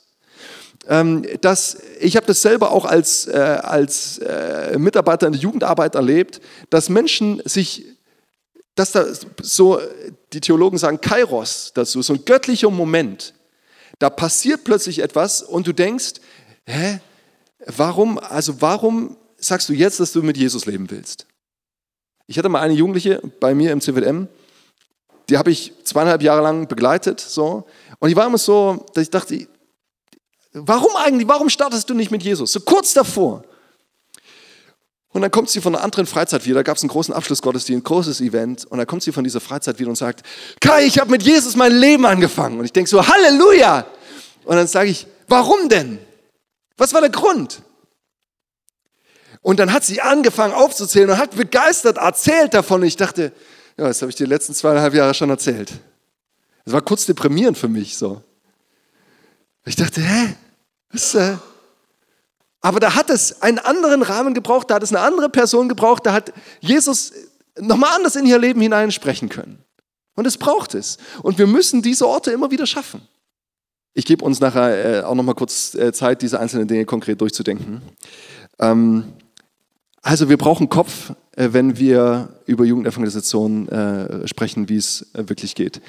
Ähm, 0.87 1.27
dass, 1.41 1.79
ich 1.99 2.15
habe 2.17 2.27
das 2.27 2.43
selber 2.43 2.71
auch 2.71 2.85
als, 2.85 3.27
äh, 3.27 3.39
als 3.39 4.19
äh, 4.19 4.77
Mitarbeiter 4.79 5.27
in 5.27 5.33
der 5.33 5.41
Jugendarbeit 5.41 5.95
erlebt, 5.95 6.43
dass 6.69 6.91
Menschen 6.91 7.41
sich, 7.47 7.87
dass 8.75 8.93
da 8.93 9.07
so, 9.41 9.81
die 10.35 10.41
Theologen 10.41 10.77
sagen 10.77 11.01
Kairos 11.01 11.73
dazu, 11.75 12.03
so 12.03 12.13
ein 12.13 12.25
göttlicher 12.27 12.71
Moment, 12.71 13.33
da 13.99 14.11
passiert 14.11 14.65
plötzlich 14.65 14.99
etwas 14.99 15.43
und 15.43 15.67
du 15.67 15.73
denkst, 15.73 16.15
hä, 16.67 17.01
Warum, 17.67 18.19
also 18.19 18.61
warum 18.61 19.17
sagst 19.37 19.69
du 19.69 19.73
jetzt, 19.73 20.01
dass 20.01 20.13
du 20.13 20.23
mit 20.23 20.37
Jesus 20.37 20.67
leben 20.67 20.91
willst? 20.91 21.27
Ich 22.27 22.39
hatte 22.39 22.49
mal 22.49 22.61
eine 22.61 22.75
Jugendliche 22.75 23.21
bei 23.41 23.55
mir 23.55 23.73
im 23.73 23.81
CWM, 23.81 24.29
die 25.29 25.39
habe 25.39 25.51
ich 25.51 25.73
zweieinhalb 25.85 26.23
Jahre 26.23 26.43
lang 26.43 26.69
begleitet, 26.69 27.21
so. 27.21 27.67
Und 27.99 28.09
die 28.09 28.17
war 28.17 28.27
immer 28.27 28.39
so, 28.39 28.85
dass 28.93 29.03
ich 29.03 29.11
dachte, 29.11 29.47
warum 30.53 30.95
eigentlich, 30.97 31.29
warum 31.29 31.49
startest 31.49 31.89
du 31.89 31.95
nicht 31.95 32.11
mit 32.11 32.23
Jesus? 32.23 32.53
So 32.53 32.61
kurz 32.61 32.93
davor. 32.93 33.45
Und 35.15 35.23
dann 35.23 35.31
kommt 35.31 35.49
sie 35.49 35.61
von 35.61 35.75
einer 35.75 35.85
anderen 35.85 36.07
Freizeit 36.07 36.45
wieder, 36.45 36.57
da 36.57 36.63
gab 36.63 36.77
es 36.77 36.83
einen 36.83 36.91
großen 36.91 37.15
Abschlussgottesdienst, 37.15 37.81
ein 37.81 37.85
großes 37.85 38.21
Event. 38.21 38.65
Und 38.67 38.79
dann 38.79 38.87
kommt 38.87 39.05
sie 39.05 39.13
von 39.13 39.23
dieser 39.23 39.41
Freizeit 39.41 39.79
wieder 39.79 39.89
und 39.89 39.97
sagt, 39.97 40.27
Kai, 40.61 40.85
ich 40.85 40.99
habe 40.99 41.11
mit 41.11 41.23
Jesus 41.23 41.55
mein 41.55 41.73
Leben 41.73 42.05
angefangen. 42.05 42.59
Und 42.59 42.65
ich 42.65 42.73
denke 42.73 42.91
so, 42.91 43.07
Halleluja. 43.07 43.87
Und 44.45 44.57
dann 44.57 44.67
sage 44.67 44.91
ich, 44.91 45.07
warum 45.29 45.69
denn? 45.69 46.01
Was 46.77 46.93
war 46.93 47.01
der 47.01 47.11
Grund? 47.11 47.63
Und 49.41 49.59
dann 49.59 49.73
hat 49.73 49.85
sie 49.85 50.01
angefangen 50.01 50.55
aufzuzählen 50.55 51.11
und 51.11 51.19
hat 51.19 51.37
begeistert 51.37 51.99
erzählt 51.99 52.55
davon. 52.55 52.83
Ich 52.83 52.97
dachte, 52.97 53.33
ja, 53.77 53.87
das 53.87 54.01
habe 54.01 54.11
ich 54.11 54.17
die 54.17 54.25
letzten 54.25 54.55
zweieinhalb 54.55 54.95
Jahre 54.95 55.15
schon 55.15 55.31
erzählt. 55.31 55.73
Das 56.65 56.73
war 56.73 56.81
kurz 56.81 57.07
deprimierend 57.07 57.59
für 57.59 57.69
mich 57.69 57.97
so. 57.97 58.23
Ich 59.67 59.77
dachte, 59.77 60.01
hä? 60.01 60.37
Was, 60.91 61.15
äh, 61.15 61.37
aber 62.61 62.81
da 62.81 62.95
hat 62.95 63.11
es 63.11 63.43
einen 63.43 63.59
anderen 63.59 64.01
Rahmen 64.01 64.33
gebraucht, 64.33 64.71
da 64.71 64.77
hat 64.77 64.83
es 64.83 64.91
eine 64.91 65.01
andere 65.01 65.29
Person 65.29 65.69
gebraucht, 65.69 66.07
da 66.07 66.15
hat 66.15 66.33
Jesus 66.61 67.13
nochmal 67.59 67.95
anders 67.95 68.17
in 68.17 68.25
ihr 68.25 68.39
Leben 68.39 68.61
hineinsprechen 68.63 69.29
können. 69.29 69.63
Und 70.15 70.27
es 70.27 70.39
braucht 70.39 70.75
es. 70.75 70.97
Und 71.23 71.37
wir 71.37 71.47
müssen 71.47 71.83
diese 71.83 72.09
Orte 72.09 72.31
immer 72.31 72.51
wieder 72.51 72.67
schaffen. 72.67 73.07
Ich 73.95 74.05
gebe 74.05 74.25
uns 74.25 74.41
nachher 74.41 75.03
äh, 75.03 75.03
auch 75.03 75.15
nochmal 75.15 75.37
kurz 75.37 75.75
äh, 75.77 75.93
Zeit, 75.93 76.21
diese 76.21 76.41
einzelnen 76.41 76.67
Dinge 76.67 76.85
konkret 76.85 77.21
durchzudenken. 77.21 77.81
Ähm, 78.59 79.05
also 80.03 80.29
wir 80.29 80.37
brauchen 80.37 80.69
Kopf, 80.69 81.13
äh, 81.37 81.51
wenn 81.53 81.79
wir 81.79 82.29
über 82.47 82.65
Jugendevangelisation 82.65 83.69
äh, 83.69 84.27
sprechen, 84.27 84.69
wie 84.69 84.77
es 84.77 85.07
äh, 85.15 85.29
wirklich 85.29 85.55
geht. 85.55 85.81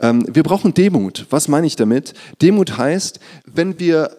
Ähm, 0.00 0.26
wir 0.30 0.42
brauchen 0.42 0.74
Demut. 0.74 1.26
Was 1.30 1.48
meine 1.48 1.66
ich 1.66 1.76
damit? 1.76 2.12
Demut 2.42 2.76
heißt, 2.76 3.20
wenn 3.46 3.78
wir 3.80 4.14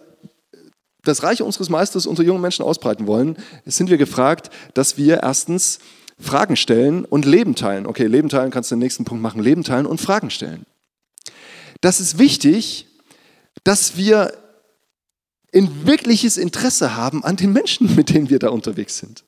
das 1.04 1.22
Reich 1.22 1.44
unseres 1.44 1.70
Meisters 1.70 2.08
unter 2.08 2.24
jungen 2.24 2.42
Menschen 2.42 2.66
ausbreiten 2.66 3.06
wollen, 3.06 3.38
sind 3.66 3.92
wir 3.92 3.98
gefragt, 3.98 4.50
dass 4.74 4.98
wir 4.98 5.22
erstens 5.22 5.78
Fragen 6.20 6.56
stellen 6.56 7.06
und 7.06 7.26
Leben 7.26 7.54
teilen. 7.54 7.86
Okay, 7.86 8.08
Leben 8.08 8.30
teilen 8.30 8.50
kannst 8.50 8.72
du 8.72 8.76
den 8.76 8.80
nächsten 8.80 9.06
Punkt 9.06 9.22
machen. 9.22 9.42
Leben 9.42 9.64
teilen 9.64 9.86
und 9.86 10.02
Fragen 10.02 10.32
stellen. 10.32 10.66
Das 11.82 12.00
ist 12.00 12.18
wichtig, 12.18 12.87
dass 13.64 13.98
wir 13.98 14.34
ein 15.54 15.86
wirkliches 15.86 16.38
Interesse 16.38 16.96
haben 16.96 17.24
an 17.24 17.36
den 17.36 17.54
Menschen, 17.54 17.96
mit 17.96 18.10
denen 18.10 18.30
wir 18.30 18.40
da 18.40 18.50
unterwegs 18.50 18.98
sind. 18.98 19.24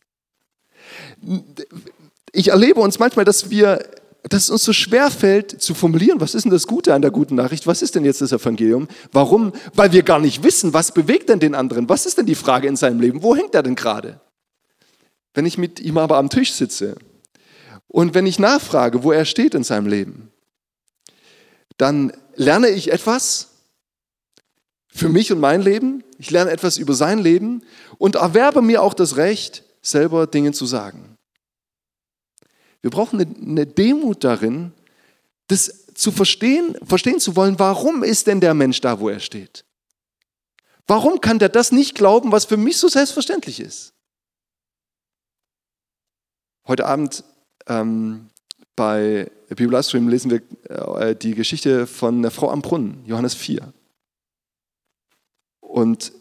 Ich 2.31 2.49
erlebe 2.49 2.79
uns 2.79 2.99
manchmal, 2.99 3.25
dass 3.25 3.49
wir 3.49 3.83
dass 4.23 4.43
es 4.43 4.49
uns 4.49 4.63
so 4.63 4.73
schwer 4.73 5.11
fällt 5.11 5.61
zu 5.61 5.73
formulieren, 5.73 6.19
was 6.19 6.35
ist 6.35 6.43
denn 6.43 6.51
das 6.51 6.67
Gute 6.67 6.93
an 6.93 7.01
der 7.01 7.11
guten 7.11 7.35
Nachricht? 7.35 7.67
Was 7.67 7.81
ist 7.81 7.95
denn 7.95 8.03
jetzt 8.03 8.21
das 8.21 8.31
Evangelium? 8.31 8.87
Warum? 9.11 9.53
Weil 9.73 9.93
wir 9.93 10.03
gar 10.03 10.19
nicht 10.19 10.43
wissen, 10.43 10.73
was 10.73 10.91
bewegt 10.91 11.29
denn 11.29 11.39
den 11.39 11.55
anderen? 11.55 11.87
Was 11.87 12.05
ist 12.05 12.17
denn 12.17 12.25
die 12.25 12.35
Frage 12.35 12.67
in 12.67 12.75
seinem 12.75 12.99
Leben? 12.99 13.23
Wo 13.23 13.35
hängt 13.35 13.55
er 13.55 13.63
denn 13.63 13.75
gerade? 13.75 14.19
Wenn 15.33 15.45
ich 15.45 15.57
mit 15.57 15.79
ihm 15.79 15.97
aber 15.97 16.17
am 16.17 16.29
Tisch 16.29 16.53
sitze 16.53 16.95
und 17.87 18.13
wenn 18.13 18.25
ich 18.25 18.39
nachfrage, 18.39 19.03
wo 19.03 19.11
er 19.11 19.25
steht 19.25 19.55
in 19.55 19.63
seinem 19.63 19.87
Leben, 19.87 20.31
dann 21.77 22.11
lerne 22.35 22.69
ich 22.69 22.91
etwas 22.91 23.48
für 24.89 25.09
mich 25.09 25.31
und 25.31 25.39
mein 25.39 25.61
Leben, 25.61 26.03
ich 26.17 26.31
lerne 26.31 26.51
etwas 26.51 26.77
über 26.77 26.93
sein 26.93 27.19
Leben 27.19 27.63
und 27.97 28.15
erwerbe 28.15 28.61
mir 28.61 28.83
auch 28.83 28.93
das 28.93 29.15
Recht, 29.15 29.63
selber 29.81 30.27
Dinge 30.27 30.51
zu 30.51 30.65
sagen. 30.65 31.15
Wir 32.81 32.91
brauchen 32.91 33.19
eine, 33.19 33.65
Demut 33.65 34.23
darin, 34.23 34.73
das 35.47 35.85
zu 35.93 36.11
verstehen, 36.11 36.77
verstehen 36.83 37.19
zu 37.19 37.35
wollen, 37.35 37.59
warum 37.59 38.03
ist 38.03 38.27
denn 38.27 38.39
der 38.39 38.53
Mensch 38.53 38.81
da, 38.81 38.99
wo 38.99 39.09
er 39.09 39.19
steht? 39.19 39.65
Warum 40.87 41.21
kann 41.21 41.39
der 41.39 41.49
das 41.49 41.71
nicht 41.71 41.95
glauben, 41.95 42.31
was 42.31 42.45
für 42.45 42.57
mich 42.57 42.77
so 42.77 42.87
selbstverständlich 42.87 43.59
ist? 43.59 43.93
Heute 46.67 46.85
Abend 46.85 47.23
ähm, 47.67 48.29
bei 48.75 49.29
Bibel 49.49 49.71
Livestream 49.71 50.07
lesen 50.07 50.31
wir 50.31 50.41
äh, 50.99 51.15
die 51.15 51.35
Geschichte 51.35 51.85
von 51.85 52.21
der 52.21 52.31
Frau 52.31 52.49
am 52.49 52.61
Brunnen, 52.61 53.03
Johannes 53.05 53.35
4. 53.35 53.73
Und 55.69 56.13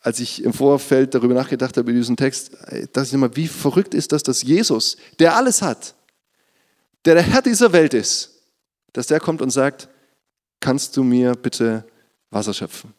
als 0.00 0.18
ich 0.18 0.42
im 0.42 0.52
Vorfeld 0.52 1.14
darüber 1.14 1.32
nachgedacht 1.32 1.76
habe, 1.76 1.92
über 1.92 1.98
diesen 1.98 2.16
Text, 2.16 2.52
dachte 2.92 3.02
ich 3.04 3.12
immer, 3.12 3.34
wie 3.36 3.46
verrückt 3.46 3.94
ist 3.94 4.10
das, 4.10 4.24
dass 4.24 4.42
Jesus, 4.42 4.96
der 5.20 5.36
alles 5.36 5.62
hat, 5.62 5.94
der 7.04 7.14
der 7.14 7.22
Herr 7.22 7.40
dieser 7.40 7.72
Welt 7.72 7.94
ist, 7.94 8.42
dass 8.92 9.06
der 9.06 9.20
kommt 9.20 9.42
und 9.42 9.50
sagt, 9.50 9.88
kannst 10.58 10.96
du 10.96 11.04
mir 11.04 11.34
bitte 11.36 11.84
Wasser 12.30 12.52
schöpfen? 12.52 12.92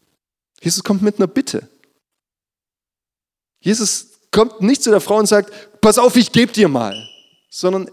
Jesus 0.62 0.82
kommt 0.82 1.02
mit 1.02 1.18
einer 1.18 1.26
Bitte. 1.26 1.68
Jesus 3.60 4.12
kommt 4.30 4.62
nicht 4.62 4.82
zu 4.82 4.90
der 4.90 5.00
Frau 5.02 5.18
und 5.18 5.26
sagt, 5.26 5.80
pass 5.82 5.98
auf, 5.98 6.16
ich 6.16 6.32
gebe 6.32 6.52
dir 6.52 6.68
mal, 6.68 7.06
sondern 7.50 7.90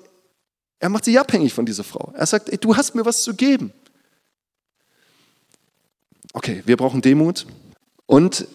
er 0.79 0.89
macht 0.89 1.03
sie 1.03 1.19
abhängig 1.19 1.53
von 1.53 1.65
dieser 1.65 1.83
Frau. 1.83 2.13
Er 2.15 2.25
sagt, 2.25 2.47
ey, 2.47 2.57
du 2.57 2.75
hast 2.75 2.95
mir 2.95 3.05
was 3.05 3.23
zu 3.23 3.35
geben. 3.35 3.73
Okay, 6.31 6.63
wir 6.65 6.77
brauchen 6.77 7.01
Demut 7.01 7.45
und 8.05 8.47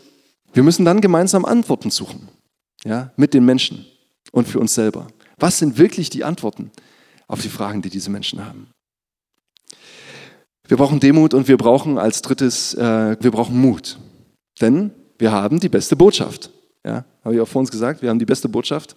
wir 0.53 0.63
müssen 0.63 0.85
dann 0.85 1.01
gemeinsam 1.01 1.45
Antworten 1.45 1.91
suchen, 1.91 2.29
ja, 2.85 3.13
mit 3.17 3.35
den 3.35 3.45
Menschen 3.45 3.87
und 4.33 4.49
für 4.49 4.59
uns 4.59 4.75
selber. 4.75 5.09
Was 5.39 5.59
sind 5.59 5.79
wirklich 5.79 6.11
die 6.11 6.25
Antworten 6.25 6.71
auf 7.27 7.43
die 7.43 7.49
Fragen, 7.49 7.83
die 7.83 7.91
diese 7.91 8.11
Menschen 8.11 8.45
haben? 8.45 8.69
Wir 10.67 10.77
brauchen 10.77 11.01
Demut 11.01 11.33
und 11.33 11.49
wir 11.49 11.57
brauchen 11.57 11.99
als 11.99 12.21
drittes, 12.21 12.75
äh, 12.75 13.17
wir 13.21 13.31
brauchen 13.31 13.59
Mut. 13.59 13.99
Denn 14.61 14.91
wir 15.19 15.33
haben 15.33 15.61
die 15.61 15.69
beste 15.69 15.97
Botschaft. 15.97 16.51
Ja, 16.85 17.05
habe 17.25 17.35
ich 17.35 17.41
auch 17.41 17.49
vor 17.49 17.61
uns 17.61 17.71
gesagt, 17.71 18.03
wir 18.03 18.11
haben 18.11 18.19
die 18.19 18.27
beste 18.27 18.49
Botschaft. 18.49 18.97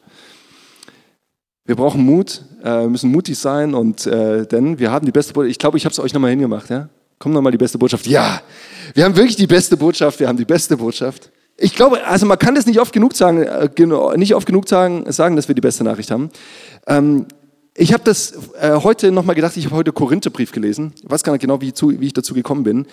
Wir 1.66 1.76
brauchen 1.76 2.04
Mut, 2.04 2.44
äh, 2.64 2.88
müssen 2.88 3.12
mutig 3.12 3.38
sein 3.38 3.74
und 3.74 4.06
äh, 4.06 4.46
denn 4.46 4.80
wir 4.80 4.92
haben 4.92 5.06
die 5.06 5.12
beste 5.12 5.34
Botschaft. 5.34 5.52
Ich 5.52 5.60
glaube, 5.60 5.78
ich 5.78 5.86
habe 5.86 5.94
es 5.94 6.00
euch 6.00 6.14
nochmal 6.14 6.32
hingemacht. 6.32 6.70
Ja? 6.70 6.90
Kommt 7.22 7.36
nochmal 7.36 7.52
die 7.52 7.60
beste 7.60 7.78
Botschaft. 7.78 8.08
Ja, 8.08 8.42
wir 8.96 9.06
haben 9.06 9.16
wirklich 9.16 9.36
die 9.36 9.46
beste 9.46 9.78
Botschaft. 9.78 10.20
Wir 10.20 10.28
haben 10.28 10.38
die 10.38 10.46
beste 10.46 10.76
Botschaft. 10.76 11.30
Ich 11.56 11.76
glaube, 11.76 12.04
also 12.04 12.26
man 12.26 12.40
kann 12.40 12.56
das 12.56 12.66
nicht 12.66 12.80
oft 12.80 12.92
genug 12.92 13.16
sagen, 13.16 13.44
äh, 13.44 14.18
nicht 14.18 14.34
oft 14.34 14.48
genug 14.48 14.68
sagen, 14.68 15.06
sagen, 15.12 15.36
dass 15.36 15.48
wir 15.48 15.54
die 15.54 15.62
beste 15.62 15.84
Nachricht 15.84 16.10
haben. 16.10 16.32
Ähm, 16.88 17.28
ich 17.76 17.94
habe 17.94 18.04
das 18.04 18.34
äh, 18.60 18.72
heute 18.82 19.12
nochmal 19.12 19.36
gedacht, 19.36 19.56
ich 19.56 19.66
habe 19.66 19.76
heute 19.76 19.92
Korintherbrief 19.92 20.52
gelesen. 20.52 20.94
Ich 21.04 21.12
weiß 21.12 21.22
gar 21.22 21.34
nicht 21.34 21.42
genau, 21.42 21.62
wie, 21.62 21.74
zu, 21.74 21.92
wie 21.92 22.08
ich 22.08 22.14
dazu 22.14 22.34
gekommen 22.34 22.64
bin. 22.64 22.88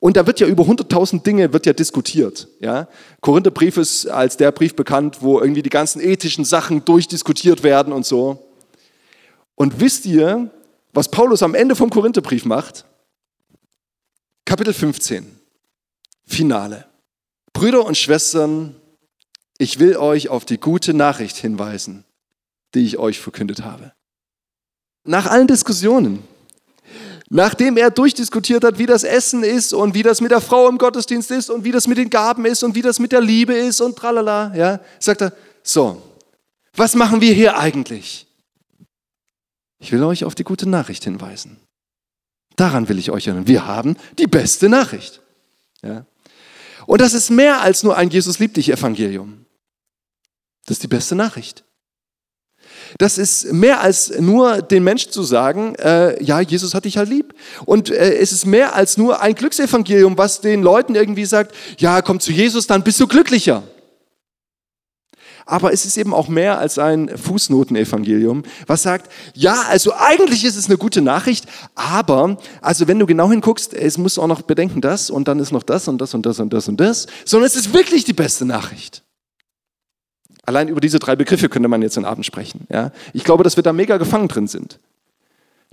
Und 0.00 0.16
da 0.16 0.26
wird 0.26 0.40
ja 0.40 0.46
über 0.46 0.64
100.000 0.64 1.22
Dinge 1.22 1.52
wird 1.52 1.66
ja 1.66 1.74
diskutiert. 1.74 2.48
Ja? 2.60 2.88
Korintherbrief 3.20 3.76
ist 3.76 4.06
als 4.06 4.38
der 4.38 4.50
Brief 4.52 4.74
bekannt, 4.74 5.18
wo 5.20 5.40
irgendwie 5.40 5.62
die 5.62 5.68
ganzen 5.68 6.00
ethischen 6.00 6.46
Sachen 6.46 6.86
durchdiskutiert 6.86 7.62
werden 7.62 7.92
und 7.92 8.06
so. 8.06 8.48
Und 9.56 9.78
wisst 9.78 10.06
ihr, 10.06 10.50
was 10.94 11.10
Paulus 11.10 11.42
am 11.42 11.54
Ende 11.54 11.76
vom 11.76 11.90
Korintherbrief 11.90 12.46
macht? 12.46 12.86
Kapitel 14.44 14.74
15. 14.74 15.40
Finale. 16.26 16.86
Brüder 17.52 17.84
und 17.84 17.96
Schwestern, 17.96 18.74
ich 19.58 19.78
will 19.78 19.96
euch 19.96 20.28
auf 20.28 20.44
die 20.44 20.58
gute 20.58 20.92
Nachricht 20.92 21.36
hinweisen, 21.36 22.04
die 22.74 22.84
ich 22.84 22.98
euch 22.98 23.20
verkündet 23.20 23.62
habe. 23.62 23.92
Nach 25.04 25.26
allen 25.26 25.46
Diskussionen, 25.46 26.22
nachdem 27.30 27.76
er 27.76 27.90
durchdiskutiert 27.90 28.64
hat, 28.64 28.78
wie 28.78 28.86
das 28.86 29.04
Essen 29.04 29.44
ist 29.44 29.72
und 29.72 29.94
wie 29.94 30.02
das 30.02 30.20
mit 30.20 30.30
der 30.30 30.40
Frau 30.40 30.68
im 30.68 30.78
Gottesdienst 30.78 31.30
ist 31.30 31.50
und 31.50 31.64
wie 31.64 31.72
das 31.72 31.86
mit 31.86 31.98
den 31.98 32.10
Gaben 32.10 32.44
ist 32.44 32.62
und 32.62 32.74
wie 32.74 32.82
das 32.82 32.98
mit 32.98 33.12
der 33.12 33.20
Liebe 33.20 33.54
ist 33.54 33.80
und 33.80 33.96
tralala, 33.96 34.54
ja, 34.54 34.80
sagt 34.98 35.22
er, 35.22 35.32
so, 35.62 36.02
was 36.74 36.94
machen 36.94 37.20
wir 37.20 37.32
hier 37.32 37.56
eigentlich? 37.56 38.26
Ich 39.78 39.92
will 39.92 40.02
euch 40.02 40.24
auf 40.24 40.34
die 40.34 40.44
gute 40.44 40.68
Nachricht 40.68 41.04
hinweisen. 41.04 41.58
Daran 42.56 42.88
will 42.88 42.98
ich 42.98 43.10
euch 43.10 43.26
erinnern. 43.26 43.48
Wir 43.48 43.66
haben 43.66 43.96
die 44.18 44.26
beste 44.26 44.68
Nachricht. 44.68 45.20
Ja. 45.82 46.06
Und 46.86 47.00
das 47.00 47.14
ist 47.14 47.30
mehr 47.30 47.60
als 47.62 47.82
nur 47.82 47.96
ein 47.96 48.10
Jesus 48.10 48.38
liebt 48.38 48.56
dich 48.56 48.70
Evangelium. 48.70 49.44
Das 50.66 50.76
ist 50.76 50.82
die 50.82 50.88
beste 50.88 51.14
Nachricht. 51.14 51.64
Das 52.98 53.18
ist 53.18 53.52
mehr 53.52 53.80
als 53.80 54.18
nur 54.20 54.62
den 54.62 54.84
Menschen 54.84 55.10
zu 55.10 55.22
sagen, 55.22 55.74
äh, 55.76 56.22
ja, 56.22 56.40
Jesus 56.40 56.74
hat 56.74 56.84
dich 56.84 56.96
halt 56.96 57.08
lieb. 57.08 57.34
Und 57.64 57.90
äh, 57.90 58.16
es 58.16 58.32
ist 58.32 58.46
mehr 58.46 58.74
als 58.74 58.96
nur 58.96 59.20
ein 59.20 59.34
Glücksevangelium, 59.34 60.16
was 60.16 60.40
den 60.40 60.62
Leuten 60.62 60.94
irgendwie 60.94 61.24
sagt, 61.24 61.54
ja, 61.78 62.02
komm 62.02 62.20
zu 62.20 62.32
Jesus, 62.32 62.66
dann 62.66 62.84
bist 62.84 63.00
du 63.00 63.06
glücklicher. 63.06 63.62
Aber 65.46 65.72
es 65.72 65.84
ist 65.84 65.96
eben 65.96 66.14
auch 66.14 66.28
mehr 66.28 66.58
als 66.58 66.78
ein 66.78 67.10
Fußnotenevangelium, 67.16 68.42
was 68.66 68.82
sagt, 68.82 69.10
ja, 69.34 69.64
also 69.68 69.92
eigentlich 69.94 70.44
ist 70.44 70.56
es 70.56 70.66
eine 70.66 70.78
gute 70.78 71.02
Nachricht, 71.02 71.46
aber, 71.74 72.36
also 72.60 72.88
wenn 72.88 72.98
du 72.98 73.06
genau 73.06 73.30
hinguckst, 73.30 73.74
es 73.74 73.98
muss 73.98 74.18
auch 74.18 74.26
noch 74.26 74.42
bedenken 74.42 74.80
das 74.80 75.10
und 75.10 75.28
dann 75.28 75.38
ist 75.38 75.52
noch 75.52 75.62
das 75.62 75.88
und 75.88 75.98
das 75.98 76.14
und 76.14 76.24
das 76.26 76.40
und 76.40 76.52
das 76.52 76.68
und 76.68 76.80
das, 76.80 77.06
sondern 77.24 77.46
es 77.46 77.56
ist 77.56 77.72
wirklich 77.72 78.04
die 78.04 78.12
beste 78.12 78.44
Nachricht. 78.44 79.02
Allein 80.46 80.68
über 80.68 80.80
diese 80.80 80.98
drei 80.98 81.16
Begriffe 81.16 81.48
könnte 81.48 81.68
man 81.68 81.82
jetzt 81.82 81.96
den 81.96 82.04
Abend 82.04 82.26
sprechen. 82.26 82.66
Ja? 82.70 82.92
Ich 83.12 83.24
glaube, 83.24 83.44
dass 83.44 83.56
wir 83.56 83.62
da 83.62 83.72
mega 83.72 83.96
gefangen 83.96 84.28
drin 84.28 84.46
sind. 84.46 84.78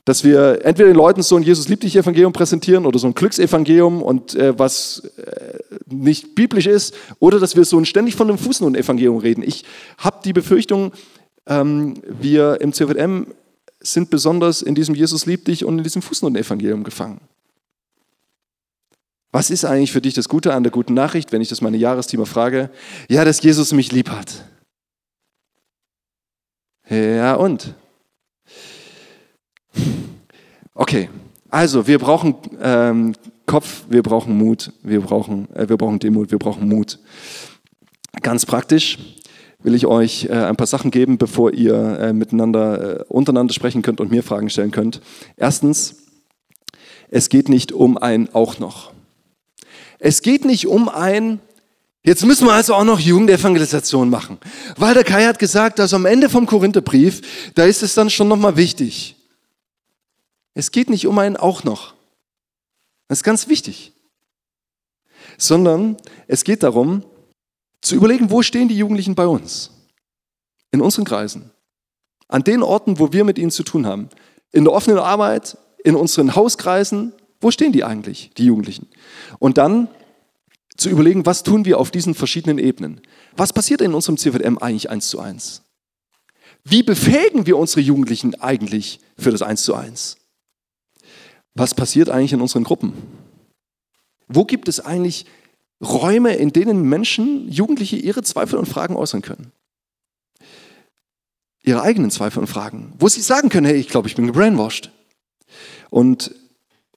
Dass 0.06 0.24
wir 0.24 0.66
entweder 0.66 0.90
den 0.90 0.96
Leuten 0.96 1.22
so 1.22 1.36
ein 1.36 1.44
Jesus 1.44 1.68
liebt 1.68 1.84
dich 1.84 1.96
Evangelium 1.96 2.34
präsentieren 2.34 2.86
oder 2.86 2.98
so 2.98 3.08
ein 3.08 3.14
Glücksevangelium 3.14 4.02
und 4.02 4.34
äh, 4.34 4.58
was 4.58 5.04
äh, 5.18 5.71
nicht 5.92 6.36
biblisch 6.36 6.68
ist, 6.68 6.96
oder 7.20 7.40
dass 7.40 7.56
wir 7.56 7.66
so 7.66 7.84
ständig 7.84 8.16
von 8.16 8.28
dem 8.28 8.38
Fußnoten-Evangelium 8.38 9.18
reden. 9.18 9.44
Ich 9.44 9.66
habe 9.98 10.20
die 10.24 10.34
Befürchtung, 10.34 10.92
ähm, 11.46 11.96
wir 12.08 12.62
im 12.62 12.74
CVM 12.74 13.28
sind 13.80 14.10
besonders 14.10 14.62
in 14.62 14.76
diesem 14.76 14.96
Jesus 14.96 15.26
liebt 15.26 15.48
dich 15.48 15.66
und 15.66 15.78
in 15.78 15.84
diesem 15.84 16.02
Fußnoten-Evangelium 16.02 16.84
gefangen. 16.84 17.22
Was 19.32 19.50
ist 19.50 19.66
eigentlich 19.66 19.92
für 19.92 20.02
dich 20.02 20.14
das 20.14 20.28
Gute 20.28 20.54
an 20.54 20.64
der 20.64 20.72
guten 20.72 20.94
Nachricht, 20.94 21.32
wenn 21.32 21.42
ich 21.42 21.50
das 21.50 21.62
meine 21.62 21.78
Jahresteamer 21.78 22.26
frage? 22.26 22.70
Ja, 23.08 23.24
dass 23.24 23.42
Jesus 23.42 23.72
mich 23.72 23.92
lieb 23.92 24.10
hat. 24.10 24.46
Ja, 26.90 27.36
und? 27.36 27.74
Okay, 30.74 31.10
also 31.50 31.88
wir 31.88 32.00
brauchen 32.00 32.36
ähm, 32.62 33.14
Kopf, 33.52 33.84
wir 33.90 34.02
brauchen 34.02 34.38
Mut, 34.38 34.72
wir 34.82 35.02
brauchen, 35.02 35.54
äh, 35.54 35.68
wir 35.68 35.76
brauchen 35.76 36.00
Demut, 36.00 36.32
wir 36.32 36.40
brauchen 36.40 36.70
Mut. 36.70 37.00
Ganz 38.22 38.46
praktisch 38.46 38.98
will 39.62 39.76
ich 39.76 39.86
euch 39.86 40.30
äh, 40.30 40.32
ein 40.32 40.56
paar 40.56 40.68
Sachen 40.68 40.90
geben, 40.90 41.18
bevor 41.18 41.52
ihr 41.52 41.76
äh, 42.00 42.14
miteinander, 42.14 43.02
äh, 43.02 43.04
untereinander 43.10 43.54
sprechen 43.54 43.82
könnt 43.82 44.00
und 44.00 44.10
mir 44.10 44.24
Fragen 44.24 44.50
stellen 44.50 44.72
könnt. 44.72 45.02
Erstens, 45.36 45.98
es 47.10 47.28
geht 47.28 47.50
nicht 47.50 47.74
um 47.74 47.98
ein 47.98 48.34
auch 48.34 48.58
noch. 48.60 48.94
Es 50.00 50.22
geht 50.22 50.46
nicht 50.46 50.66
um 50.68 50.88
ein, 50.88 51.42
jetzt 52.06 52.26
müssen 52.26 52.48
wir 52.48 52.54
also 52.54 52.74
auch 52.74 52.86
noch 52.86 53.02
Jugendevangelisation 53.02 54.10
machen. 54.10 54.38
Weil 54.78 54.94
der 54.94 55.04
Kai 55.04 55.26
hat 55.26 55.40
gesagt, 55.40 55.78
dass 55.78 55.94
am 55.94 56.06
Ende 56.06 56.30
vom 56.30 56.46
Korintherbrief, 56.46 57.52
da 57.56 57.66
ist 57.66 57.84
es 57.84 57.96
dann 57.96 58.10
schon 58.10 58.30
nochmal 58.30 58.56
wichtig. 58.56 59.18
Es 60.54 60.72
geht 60.72 60.90
nicht 60.90 61.06
um 61.06 61.20
ein 61.20 61.36
auch 61.36 61.66
noch. 61.66 61.96
Das 63.12 63.20
ist 63.20 63.24
ganz 63.26 63.50
wichtig. 63.50 63.92
Sondern 65.38 65.98
es 66.28 66.46
geht 66.46 66.64
darum, 66.64 67.04
zu 67.82 67.96
überlegen, 67.96 68.32
wo 68.32 68.42
stehen 68.42 68.70
die 68.70 68.78
Jugendlichen 68.78 69.16
bei 69.16 69.28
uns? 69.28 69.70
In 70.72 70.80
unseren 70.80 71.04
Kreisen. 71.04 71.52
An 72.30 72.46
den 72.46 72.64
Orten, 72.64 73.00
wo 73.00 73.12
wir 73.12 73.26
mit 73.26 73.38
ihnen 73.38 73.52
zu 73.52 73.64
tun 73.64 73.86
haben. 73.86 74.08
In 74.54 74.64
der 74.64 74.72
offenen 74.72 74.98
Arbeit, 74.98 75.58
in 75.84 75.98
unseren 75.98 76.36
Hauskreisen, 76.36 77.12
wo 77.42 77.52
stehen 77.52 77.74
die 77.74 77.84
eigentlich, 77.84 78.32
die 78.38 78.46
Jugendlichen? 78.46 78.88
Und 79.40 79.58
dann 79.58 79.90
zu 80.78 80.88
überlegen, 80.88 81.26
was 81.26 81.44
tun 81.44 81.66
wir 81.66 81.80
auf 81.80 81.92
diesen 81.92 82.16
verschiedenen 82.16 82.60
Ebenen? 82.60 83.02
Was 83.36 83.52
passiert 83.52 83.82
in 83.82 83.94
unserem 83.94 84.16
CVM 84.16 84.58
eigentlich 84.58 84.90
eins 84.90 85.10
zu 85.10 85.20
eins? 85.20 85.64
Wie 86.64 86.82
befähigen 86.82 87.46
wir 87.46 87.58
unsere 87.58 87.82
Jugendlichen 87.82 88.36
eigentlich 88.36 89.02
für 89.18 89.32
das 89.32 89.42
eins 89.42 89.64
zu 89.64 89.76
eins? 89.76 90.16
Was 91.54 91.76
passiert 91.76 92.10
eigentlich 92.10 92.34
in 92.34 92.42
unseren 92.42 92.64
Gruppen? 92.64 92.94
Wo 94.28 94.46
gibt 94.46 94.68
es 94.68 94.80
eigentlich 94.80 95.26
Räume, 95.82 96.36
in 96.36 96.54
denen 96.54 96.84
Menschen, 96.84 97.50
Jugendliche 97.52 97.98
ihre 97.98 98.24
Zweifel 98.24 98.58
und 98.58 98.68
Fragen 98.68 98.96
äußern 98.96 99.22
können? 99.22 99.52
Ihre 101.64 101.82
eigenen 101.82 102.12
Zweifel 102.12 102.40
und 102.40 102.48
Fragen. 102.48 102.94
Wo 102.98 103.08
sie 103.08 103.22
sagen 103.22 103.50
können, 103.50 103.66
hey, 103.66 103.78
ich 103.78 103.90
glaube, 103.90 104.08
ich 104.08 104.16
bin 104.16 104.28
gebrainwashed. 104.28 104.92
Und 105.90 106.34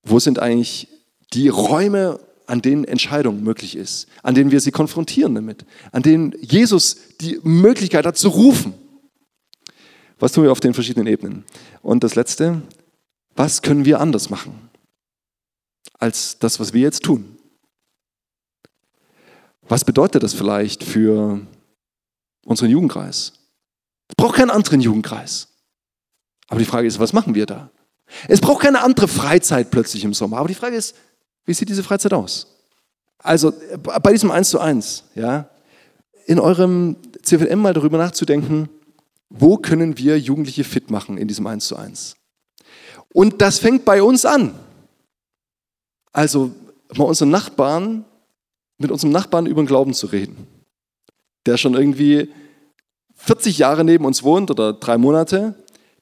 wo 0.03 0.19
sind 0.21 0.39
eigentlich 0.39 0.89
die 1.33 1.49
Räume, 1.49 2.21
an 2.47 2.63
denen 2.63 2.85
Entscheidung 2.85 3.43
möglich 3.43 3.75
ist, 3.75 4.07
an 4.23 4.35
denen 4.35 4.51
wir 4.51 4.61
sie 4.61 4.71
konfrontieren 4.71 5.35
damit, 5.35 5.65
an 5.93 6.03
denen 6.03 6.35
Jesus 6.41 6.97
die 7.21 7.41
Möglichkeit 7.43 8.07
hat 8.07 8.19
zu 8.19 8.29
rufen. 8.29 8.75
Was 10.19 10.33
tun 10.33 10.45
wir 10.45 10.53
auf 10.53 10.61
den 10.61 10.75
verschiedenen 10.75 11.07
Ebenen? 11.07 11.45
Und 11.83 12.05
das 12.05 12.15
Letzte, 12.15 12.63
was 13.37 13.63
können 13.63 13.85
wir 13.85 14.01
anders 14.01 14.31
machen 14.31 14.71
als 15.99 16.39
das, 16.39 16.61
was 16.61 16.73
wir 16.73 16.81
jetzt 16.81 17.03
tun? 17.03 17.37
Was 19.69 19.85
bedeutet 19.85 20.23
das 20.23 20.35
vielleicht 20.35 20.85
für 20.85 21.41
unseren 22.45 22.71
Jugendkreis? 22.71 23.33
Es 24.09 24.15
braucht 24.17 24.37
keinen 24.37 24.51
anderen 24.51 24.81
Jugendkreis. 24.81 25.49
Aber 26.49 26.59
die 26.59 26.67
Frage 26.67 26.87
ist, 26.87 26.99
was 26.99 27.13
machen 27.13 27.35
wir 27.35 27.47
da? 27.47 27.71
Es 28.29 28.41
braucht 28.41 28.63
keine 28.63 28.83
andere 28.83 29.09
Freizeit 29.09 29.71
plötzlich 29.71 30.05
im 30.05 30.13
Sommer. 30.13 30.37
Aber 30.39 30.49
die 30.49 30.55
Frage 30.55 30.77
ist, 30.77 30.95
wie 31.47 31.55
sieht 31.55 31.69
diese 31.69 31.83
Freizeit 31.83 32.13
aus? 32.13 32.47
Also 33.19 33.53
bei 33.83 34.13
diesem 34.13 34.31
1 34.31 34.51
zu 34.51 34.61
1, 34.61 35.05
ja, 35.15 35.49
in 36.27 36.39
eurem 36.39 36.97
CVM 37.23 37.59
mal 37.59 37.73
darüber 37.73 37.97
nachzudenken, 37.97 38.69
wo 39.31 39.57
können 39.57 39.97
wir 39.97 40.19
Jugendliche 40.19 40.65
fit 40.65 40.91
machen 40.91 41.17
in 41.17 41.27
diesem 41.27 41.47
1 41.47 41.67
zu 41.67 41.77
1? 41.77 42.17
Und 43.15 43.41
das 43.41 43.59
fängt 43.59 43.87
bei 43.87 44.03
uns 44.03 44.27
an. 44.27 44.55
Also 46.13 46.53
mal 46.95 47.05
unseren 47.05 47.31
Nachbarn, 47.31 48.05
mit 48.77 48.91
unserem 48.91 49.13
Nachbarn 49.13 49.47
über 49.47 49.63
den 49.63 49.67
Glauben 49.67 49.95
zu 49.95 50.09
reden, 50.09 50.47
der 51.47 51.57
schon 51.57 51.75
irgendwie 51.75 52.31
40 53.15 53.57
Jahre 53.57 53.85
neben 53.85 54.05
uns 54.05 54.23
wohnt 54.23 54.51
oder 54.51 54.75
drei 54.75 54.99
Monate 54.99 55.55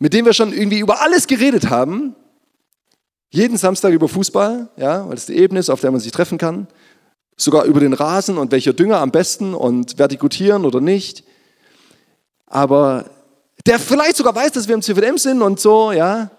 mit 0.03 0.15
dem 0.15 0.25
wir 0.25 0.33
schon 0.33 0.53
irgendwie 0.53 0.81
über 0.81 1.01
alles 1.01 1.29
geredet 1.29 1.71
haben. 1.71 2.17
Jeden 3.31 3.57
Samstag 3.57 3.93
über 3.93 4.09
Fußball, 4.09 4.69
ja, 4.77 5.09
weil 5.09 5.15
es 5.15 5.27
die 5.27 5.37
Ebene 5.37 5.61
ist, 5.61 5.71
auf 5.71 5.81
der 5.81 5.93
man 5.93 6.01
sich 6.01 6.11
treffen 6.11 6.39
kann. 6.39 6.67
Sogar 7.37 7.67
über 7.67 7.79
den 7.79 7.93
Rasen 7.93 8.37
und 8.37 8.51
welcher 8.51 8.73
Dünger 8.73 8.99
am 8.99 9.13
besten 9.13 9.55
und 9.55 10.01
vertikutieren 10.01 10.65
oder 10.65 10.81
nicht. 10.81 11.23
Aber 12.47 13.05
der 13.65 13.79
vielleicht 13.79 14.17
sogar 14.17 14.35
weiß, 14.35 14.51
dass 14.51 14.67
wir 14.67 14.75
im 14.75 14.83
CVM 14.83 15.19
sind 15.19 15.41
und 15.41 15.61
so, 15.61 15.93
ja. 15.93 16.33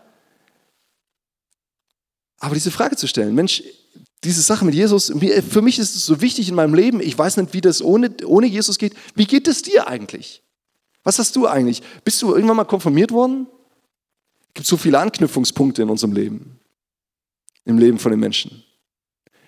Aber 2.44 2.56
diese 2.56 2.72
Frage 2.72 2.98
zu 2.98 3.08
stellen, 3.08 3.34
Mensch, 3.36 3.64
diese 4.26 4.42
Sache 4.42 4.66
mit 4.66 4.76
Jesus, 4.76 5.14
für 5.50 5.62
mich 5.62 5.80
ist 5.80 5.96
es 5.96 6.06
so 6.06 6.20
wichtig 6.20 6.50
in 6.50 6.56
meinem 6.56 6.74
Leben, 6.74 7.00
ich 7.00 7.18
weiß 7.18 7.38
nicht, 7.38 7.54
wie 7.54 7.62
das 7.62 7.82
ohne, 7.82 8.14
ohne 8.26 8.48
Jesus 8.48 8.78
geht. 8.78 8.96
Wie 9.16 9.24
geht 9.24 9.48
es 9.48 9.62
dir 9.62 9.88
eigentlich? 9.88 10.44
Was 11.06 11.20
hast 11.20 11.38
du 11.38 11.48
eigentlich? 11.48 11.82
Bist 12.04 12.22
du 12.22 12.36
irgendwann 12.36 12.58
mal 12.58 12.66
konfirmiert 12.66 13.12
worden? 13.12 13.48
Es 14.50 14.54
gibt 14.56 14.68
so 14.68 14.76
viele 14.76 15.00
Anknüpfungspunkte 15.00 15.84
in 15.84 15.90
unserem 15.90 16.12
Leben, 16.12 16.60
im 17.64 17.78
Leben 17.78 17.98
von 17.98 18.12
den 18.12 18.20
Menschen. 18.20 18.62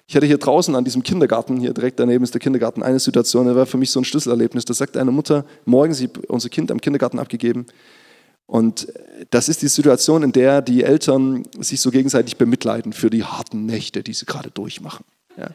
Ich 0.07 0.15
hatte 0.15 0.25
hier 0.25 0.37
draußen 0.37 0.73
an 0.73 0.85
diesem 0.85 1.03
Kindergarten, 1.03 1.57
hier 1.57 1.73
direkt 1.73 1.99
daneben 1.99 2.23
ist 2.23 2.33
der 2.33 2.39
Kindergarten, 2.39 2.81
eine 2.81 3.01
Situation, 3.01 3.45
das 3.45 3.57
war 3.57 3.65
für 3.65 3.77
mich 3.77 3.91
so 3.91 3.99
ein 3.99 4.05
Schlüsselerlebnis. 4.05 4.63
Da 4.63 4.73
sagte 4.73 5.01
eine 5.01 5.11
Mutter, 5.11 5.43
morgen 5.65 5.93
sie 5.93 6.09
unser 6.29 6.47
Kind 6.47 6.71
am 6.71 6.79
Kindergarten 6.79 7.19
abgegeben. 7.19 7.65
Und 8.47 8.87
das 9.31 9.49
ist 9.49 9.61
die 9.61 9.67
Situation, 9.67 10.23
in 10.23 10.31
der 10.31 10.61
die 10.61 10.83
Eltern 10.83 11.43
sich 11.59 11.81
so 11.81 11.89
gegenseitig 11.89 12.37
bemitleiden 12.37 12.93
für 12.93 13.09
die 13.09 13.23
harten 13.23 13.65
Nächte, 13.65 14.03
die 14.03 14.13
sie 14.13 14.25
gerade 14.25 14.51
durchmachen. 14.51 15.03
Ja. 15.37 15.49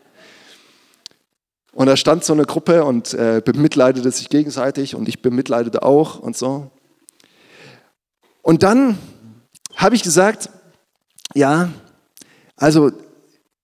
Und 1.73 1.87
da 1.87 1.97
stand 1.97 2.25
so 2.25 2.33
eine 2.33 2.45
Gruppe 2.45 2.85
und 2.85 3.15
äh, 3.15 3.41
bemitleidete 3.45 4.11
sich 4.11 4.29
gegenseitig 4.29 4.95
und 4.97 5.09
ich 5.09 5.23
bemitleidete 5.23 5.83
auch 5.83 6.19
und 6.19 6.37
so. 6.37 6.71
Und 8.43 8.65
dann 8.65 8.99
habe 9.77 9.95
ich 9.95 10.03
gesagt, 10.03 10.51
ja, 11.35 11.71
also 12.57 12.91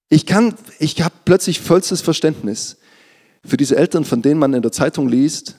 ich 0.08 0.24
kann, 0.24 0.54
ich 0.78 1.02
habe 1.02 1.14
plötzlich 1.24 1.60
vollstes 1.60 2.00
Verständnis 2.00 2.76
für 3.44 3.56
diese 3.56 3.76
Eltern, 3.76 4.04
von 4.04 4.22
denen 4.22 4.38
man 4.38 4.54
in 4.54 4.62
der 4.62 4.72
Zeitung 4.72 5.08
liest, 5.08 5.56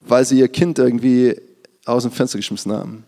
weil 0.00 0.24
sie 0.24 0.38
ihr 0.38 0.48
Kind 0.48 0.78
irgendwie 0.78 1.36
aus 1.84 2.02
dem 2.04 2.12
Fenster 2.12 2.38
geschmissen 2.38 2.72
haben. 2.72 3.04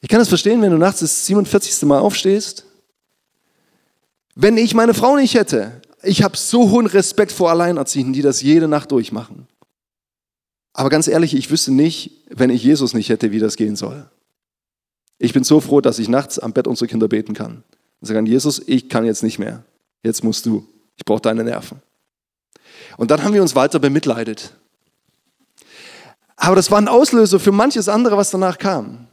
Ich 0.00 0.08
kann 0.08 0.20
das 0.20 0.28
verstehen, 0.28 0.62
wenn 0.62 0.70
du 0.70 0.78
nachts 0.78 1.00
das 1.00 1.26
47. 1.26 1.82
Mal 1.82 1.98
aufstehst. 1.98 2.64
Wenn 4.34 4.56
ich 4.56 4.74
meine 4.74 4.94
Frau 4.94 5.16
nicht 5.16 5.34
hätte, 5.34 5.82
ich 6.02 6.22
habe 6.22 6.36
so 6.36 6.70
hohen 6.70 6.86
Respekt 6.86 7.32
vor 7.32 7.50
Alleinerziehenden, 7.50 8.12
die 8.12 8.22
das 8.22 8.40
jede 8.40 8.68
Nacht 8.68 8.92
durchmachen. 8.92 9.48
Aber 10.72 10.90
ganz 10.90 11.08
ehrlich, 11.08 11.34
ich 11.34 11.50
wüsste 11.50 11.72
nicht, 11.72 12.22
wenn 12.30 12.50
ich 12.50 12.62
Jesus 12.62 12.94
nicht 12.94 13.08
hätte, 13.08 13.32
wie 13.32 13.40
das 13.40 13.56
gehen 13.56 13.74
soll. 13.74 14.08
Ich 15.18 15.32
bin 15.32 15.42
so 15.42 15.60
froh, 15.60 15.80
dass 15.80 15.98
ich 15.98 16.08
nachts 16.08 16.38
am 16.38 16.52
Bett 16.52 16.68
unsere 16.68 16.86
Kinder 16.86 17.08
beten 17.08 17.34
kann. 17.34 17.64
Und 18.00 18.06
sagen, 18.06 18.26
Jesus, 18.26 18.62
ich 18.64 18.88
kann 18.88 19.04
jetzt 19.04 19.24
nicht 19.24 19.40
mehr. 19.40 19.64
Jetzt 20.04 20.22
musst 20.22 20.46
du. 20.46 20.64
Ich 20.96 21.04
brauche 21.04 21.20
deine 21.20 21.42
Nerven. 21.42 21.82
Und 22.96 23.10
dann 23.10 23.24
haben 23.24 23.34
wir 23.34 23.42
uns 23.42 23.56
weiter 23.56 23.80
bemitleidet. 23.80 24.54
Aber 26.38 26.54
das 26.56 26.70
war 26.70 26.78
ein 26.78 26.88
Auslöser 26.88 27.40
für 27.40 27.52
manches 27.52 27.88
andere, 27.88 28.16
was 28.16 28.30
danach 28.30 28.58
kam. 28.58 29.08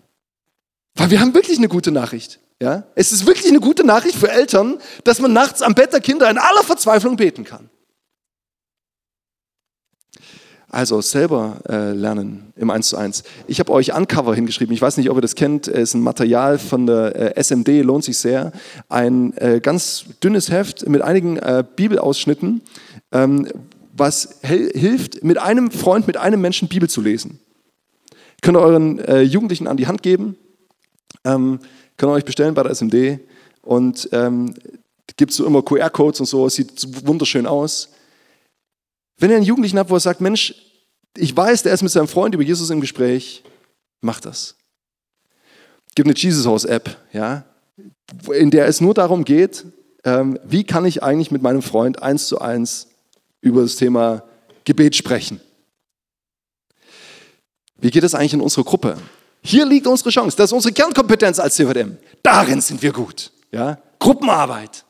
Weil 0.93 1.09
wir 1.09 1.19
haben 1.19 1.33
wirklich 1.33 1.57
eine 1.57 1.67
gute 1.67 1.91
Nachricht. 1.91 2.39
Ja? 2.61 2.83
Es 2.93 3.11
ist 3.11 3.25
wirklich 3.25 3.49
eine 3.49 3.59
gute 3.59 3.83
Nachricht 3.83 4.15
für 4.15 4.29
Eltern, 4.29 4.77
dass 5.03 5.19
man 5.19 5.33
nachts 5.33 5.61
am 5.61 5.73
Bett 5.73 5.91
der 5.91 6.01
Kinder 6.01 6.29
in 6.29 6.37
aller 6.37 6.63
Verzweiflung 6.63 7.17
beten 7.17 7.43
kann. 7.43 7.69
Also 10.69 10.99
selber 11.01 11.61
äh, 11.69 11.93
lernen 11.93 12.51
im 12.57 12.69
1 12.69 12.89
zu 12.89 12.97
1. 12.97 13.23
Ich 13.47 13.59
habe 13.59 13.71
euch 13.71 13.95
Uncover 13.95 14.35
hingeschrieben. 14.35 14.73
Ich 14.73 14.81
weiß 14.81 14.97
nicht, 14.97 15.09
ob 15.09 15.17
ihr 15.17 15.21
das 15.21 15.35
kennt. 15.35 15.67
Es 15.67 15.89
ist 15.89 15.93
ein 15.93 16.01
Material 16.01 16.59
von 16.59 16.85
der 16.85 17.37
äh, 17.37 17.41
SMD, 17.41 17.81
lohnt 17.83 18.03
sich 18.03 18.17
sehr. 18.17 18.51
Ein 18.89 19.35
äh, 19.37 19.61
ganz 19.61 20.05
dünnes 20.21 20.51
Heft 20.51 20.87
mit 20.87 21.01
einigen 21.01 21.37
äh, 21.37 21.63
Bibelausschnitten, 21.75 22.61
ähm, 23.13 23.47
was 23.97 24.39
hilft, 24.41 25.23
mit 25.23 25.37
einem 25.37 25.71
Freund, 25.71 26.05
mit 26.05 26.17
einem 26.17 26.41
Menschen 26.41 26.67
Bibel 26.67 26.89
zu 26.89 27.01
lesen. 27.01 27.39
Könnt 28.41 28.57
ihr 28.57 28.61
euren 28.61 28.99
äh, 28.99 29.21
Jugendlichen 29.21 29.67
an 29.67 29.77
die 29.77 29.87
Hand 29.87 30.03
geben, 30.03 30.35
ähm, 31.23 31.59
könnt 31.97 32.11
ihr 32.11 32.15
euch 32.15 32.25
bestellen 32.25 32.53
bei 32.53 32.63
der 32.63 32.75
SMD 32.75 33.21
und 33.61 34.09
ähm, 34.11 34.53
gibt 35.15 35.31
so 35.31 35.45
immer 35.45 35.61
QR-Codes 35.61 36.19
und 36.19 36.25
so, 36.25 36.47
sieht 36.49 37.07
wunderschön 37.07 37.47
aus. 37.47 37.89
Wenn 39.17 39.29
ihr 39.29 39.37
einen 39.37 39.45
Jugendlichen 39.45 39.79
habt, 39.79 39.89
wo 39.89 39.95
er 39.95 40.01
sagt, 40.01 40.19
Mensch, 40.19 40.53
ich 41.15 41.35
weiß, 41.35 41.63
der 41.63 41.73
ist 41.73 41.81
mit 41.81 41.91
seinem 41.91 42.09
Freund 42.09 42.35
über 42.35 42.43
Jesus 42.43 42.69
im 42.69 42.81
Gespräch, 42.81 43.43
macht 44.01 44.25
das. 44.25 44.55
Gibt 45.95 46.09
eine 46.09 46.17
Jesus 46.17 46.45
House 46.45 46.65
App, 46.65 46.97
ja, 47.13 47.45
in 48.33 48.51
der 48.51 48.67
es 48.67 48.81
nur 48.81 48.93
darum 48.93 49.23
geht, 49.23 49.65
ähm, 50.03 50.37
wie 50.43 50.65
kann 50.65 50.83
ich 50.83 51.01
eigentlich 51.01 51.31
mit 51.31 51.41
meinem 51.41 51.61
Freund 51.61 52.03
eins 52.03 52.27
zu 52.27 52.39
eins 52.39 52.89
über 53.45 53.61
das 53.61 53.75
Thema 53.75 54.23
Gebet 54.63 54.95
sprechen. 54.95 55.39
Wie 57.77 57.91
geht 57.91 58.03
es 58.03 58.15
eigentlich 58.15 58.33
in 58.33 58.41
unserer 58.41 58.63
Gruppe? 58.63 58.97
Hier 59.43 59.65
liegt 59.67 59.85
unsere 59.85 60.09
Chance. 60.09 60.35
Das 60.35 60.49
ist 60.49 60.53
unsere 60.53 60.73
Kernkompetenz 60.73 61.39
als 61.39 61.53
CVDM. 61.55 61.97
Darin 62.23 62.59
sind 62.59 62.81
wir 62.81 62.91
gut. 62.91 63.31
Ja? 63.51 63.77
Gruppenarbeit. 63.99 64.83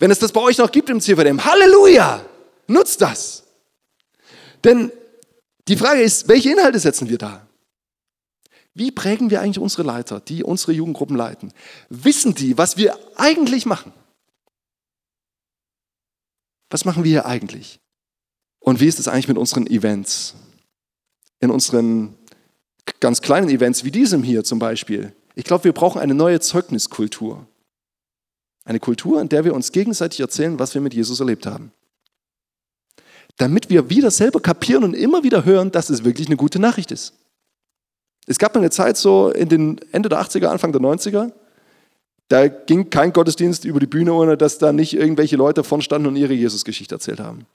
Wenn 0.00 0.10
es 0.10 0.18
das 0.18 0.32
bei 0.32 0.40
euch 0.40 0.58
noch 0.58 0.72
gibt 0.72 0.90
im 0.90 1.00
CVDM, 1.00 1.42
Halleluja! 1.44 2.24
Nutzt 2.66 3.00
das. 3.00 3.44
Denn 4.64 4.90
die 5.68 5.76
Frage 5.76 6.02
ist, 6.02 6.26
welche 6.26 6.50
Inhalte 6.50 6.80
setzen 6.80 7.08
wir 7.08 7.18
da? 7.18 7.46
Wie 8.74 8.90
prägen 8.90 9.30
wir 9.30 9.40
eigentlich 9.40 9.60
unsere 9.60 9.84
Leiter, 9.84 10.18
die 10.18 10.42
unsere 10.42 10.72
Jugendgruppen 10.72 11.16
leiten? 11.16 11.52
Wissen 11.88 12.34
die, 12.34 12.58
was 12.58 12.76
wir 12.76 12.98
eigentlich 13.14 13.66
machen? 13.66 13.92
Was 16.76 16.84
machen 16.84 17.04
wir 17.04 17.10
hier 17.10 17.24
eigentlich? 17.24 17.80
Und 18.58 18.80
wie 18.80 18.86
ist 18.86 18.98
es 18.98 19.08
eigentlich 19.08 19.28
mit 19.28 19.38
unseren 19.38 19.66
Events? 19.66 20.34
In 21.40 21.50
unseren 21.50 22.14
ganz 23.00 23.22
kleinen 23.22 23.48
Events 23.48 23.84
wie 23.84 23.90
diesem 23.90 24.22
hier 24.22 24.44
zum 24.44 24.58
Beispiel. 24.58 25.14
Ich 25.36 25.44
glaube, 25.44 25.64
wir 25.64 25.72
brauchen 25.72 26.02
eine 26.02 26.12
neue 26.12 26.38
Zeugniskultur. 26.38 27.46
Eine 28.66 28.78
Kultur, 28.78 29.22
in 29.22 29.30
der 29.30 29.46
wir 29.46 29.54
uns 29.54 29.72
gegenseitig 29.72 30.20
erzählen, 30.20 30.58
was 30.58 30.74
wir 30.74 30.82
mit 30.82 30.92
Jesus 30.92 31.18
erlebt 31.18 31.46
haben. 31.46 31.72
Damit 33.38 33.70
wir 33.70 33.88
wieder 33.88 34.10
selber 34.10 34.40
kapieren 34.40 34.84
und 34.84 34.92
immer 34.92 35.22
wieder 35.22 35.46
hören, 35.46 35.72
dass 35.72 35.88
es 35.88 36.04
wirklich 36.04 36.26
eine 36.26 36.36
gute 36.36 36.58
Nachricht 36.58 36.90
ist. 36.90 37.14
Es 38.26 38.38
gab 38.38 38.54
eine 38.54 38.68
Zeit 38.68 38.98
so 38.98 39.30
in 39.30 39.48
den 39.48 39.80
Ende 39.92 40.10
der 40.10 40.20
80er, 40.20 40.48
Anfang 40.48 40.72
der 40.72 40.82
90er, 40.82 41.32
da 42.28 42.48
ging 42.48 42.90
kein 42.90 43.12
Gottesdienst 43.12 43.64
über 43.64 43.78
die 43.78 43.86
Bühne, 43.86 44.12
ohne 44.12 44.36
dass 44.36 44.58
da 44.58 44.72
nicht 44.72 44.94
irgendwelche 44.94 45.36
Leute 45.36 45.62
vorn 45.62 45.82
standen 45.82 46.08
und 46.08 46.16
ihre 46.16 46.32
Jesusgeschichte 46.32 46.94
erzählt 46.94 47.20
haben. 47.20 47.46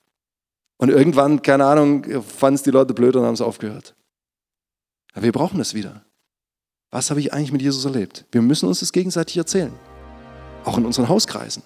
Und 0.77 0.89
irgendwann, 0.89 1.41
keine 1.41 1.65
Ahnung, 1.65 2.05
fanden 2.21 2.55
es 2.55 2.63
die 2.63 2.71
Leute 2.71 2.93
blöd 2.93 3.15
und 3.15 3.23
haben 3.23 3.33
es 3.33 3.41
aufgehört. 3.41 3.93
Aber 5.13 5.23
wir 5.23 5.31
brauchen 5.31 5.59
es 5.59 5.73
wieder. 5.73 6.03
Was 6.89 7.09
habe 7.09 7.19
ich 7.19 7.33
eigentlich 7.33 7.51
mit 7.51 7.61
Jesus 7.61 7.85
erlebt? 7.85 8.25
Wir 8.31 8.41
müssen 8.41 8.67
uns 8.67 8.79
das 8.79 8.91
gegenseitig 8.91 9.37
erzählen. 9.37 9.73
Auch 10.63 10.77
in 10.77 10.85
unseren 10.85 11.09
Hauskreisen. 11.09 11.63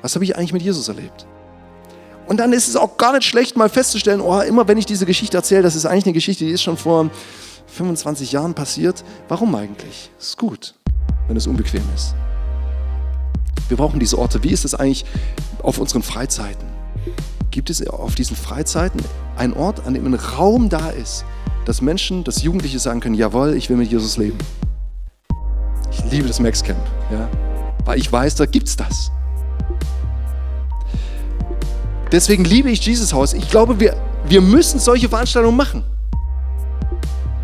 Was 0.00 0.14
habe 0.14 0.24
ich 0.24 0.36
eigentlich 0.36 0.52
mit 0.52 0.62
Jesus 0.62 0.88
erlebt? 0.88 1.26
Und 2.26 2.38
dann 2.38 2.52
ist 2.52 2.68
es 2.68 2.76
auch 2.76 2.96
gar 2.96 3.12
nicht 3.12 3.24
schlecht, 3.24 3.56
mal 3.56 3.68
festzustellen, 3.68 4.20
oh, 4.20 4.40
immer 4.40 4.66
wenn 4.68 4.78
ich 4.78 4.86
diese 4.86 5.06
Geschichte 5.06 5.36
erzähle, 5.36 5.62
das 5.62 5.74
ist 5.74 5.86
eigentlich 5.86 6.06
eine 6.06 6.12
Geschichte, 6.12 6.44
die 6.44 6.52
ist 6.52 6.62
schon 6.62 6.76
vor 6.76 7.10
25 7.66 8.32
Jahren 8.32 8.54
passiert. 8.54 9.04
Warum 9.28 9.54
eigentlich? 9.54 10.10
Ist 10.18 10.38
gut 10.38 10.74
wenn 11.28 11.36
es 11.36 11.46
unbequem 11.46 11.82
ist. 11.94 12.14
Wir 13.68 13.76
brauchen 13.76 14.00
diese 14.00 14.18
Orte. 14.18 14.42
Wie 14.42 14.50
ist 14.50 14.64
es 14.64 14.74
eigentlich 14.74 15.04
auf 15.62 15.78
unseren 15.78 16.02
Freizeiten? 16.02 16.68
Gibt 17.50 17.70
es 17.70 17.86
auf 17.86 18.14
diesen 18.14 18.36
Freizeiten 18.36 19.00
einen 19.36 19.52
Ort, 19.54 19.86
an 19.86 19.94
dem 19.94 20.06
ein 20.06 20.14
Raum 20.14 20.68
da 20.68 20.90
ist, 20.90 21.24
dass 21.64 21.80
Menschen, 21.80 22.24
dass 22.24 22.42
Jugendliche 22.42 22.78
sagen 22.78 23.00
können, 23.00 23.14
jawohl, 23.14 23.54
ich 23.54 23.70
will 23.70 23.76
mit 23.76 23.90
Jesus 23.90 24.16
leben. 24.16 24.38
Ich 25.90 26.04
liebe 26.10 26.28
das 26.28 26.40
Max 26.40 26.62
Camp, 26.62 26.80
ja, 27.10 27.28
weil 27.84 27.98
ich 27.98 28.10
weiß, 28.10 28.34
da 28.36 28.46
gibt 28.46 28.68
es 28.68 28.76
das. 28.76 29.10
Deswegen 32.10 32.44
liebe 32.44 32.70
ich 32.70 32.84
Jesus 32.84 33.12
Haus. 33.12 33.32
Ich 33.32 33.48
glaube, 33.48 33.80
wir, 33.80 33.96
wir 34.28 34.42
müssen 34.42 34.78
solche 34.78 35.08
Veranstaltungen 35.08 35.56
machen. 35.56 35.84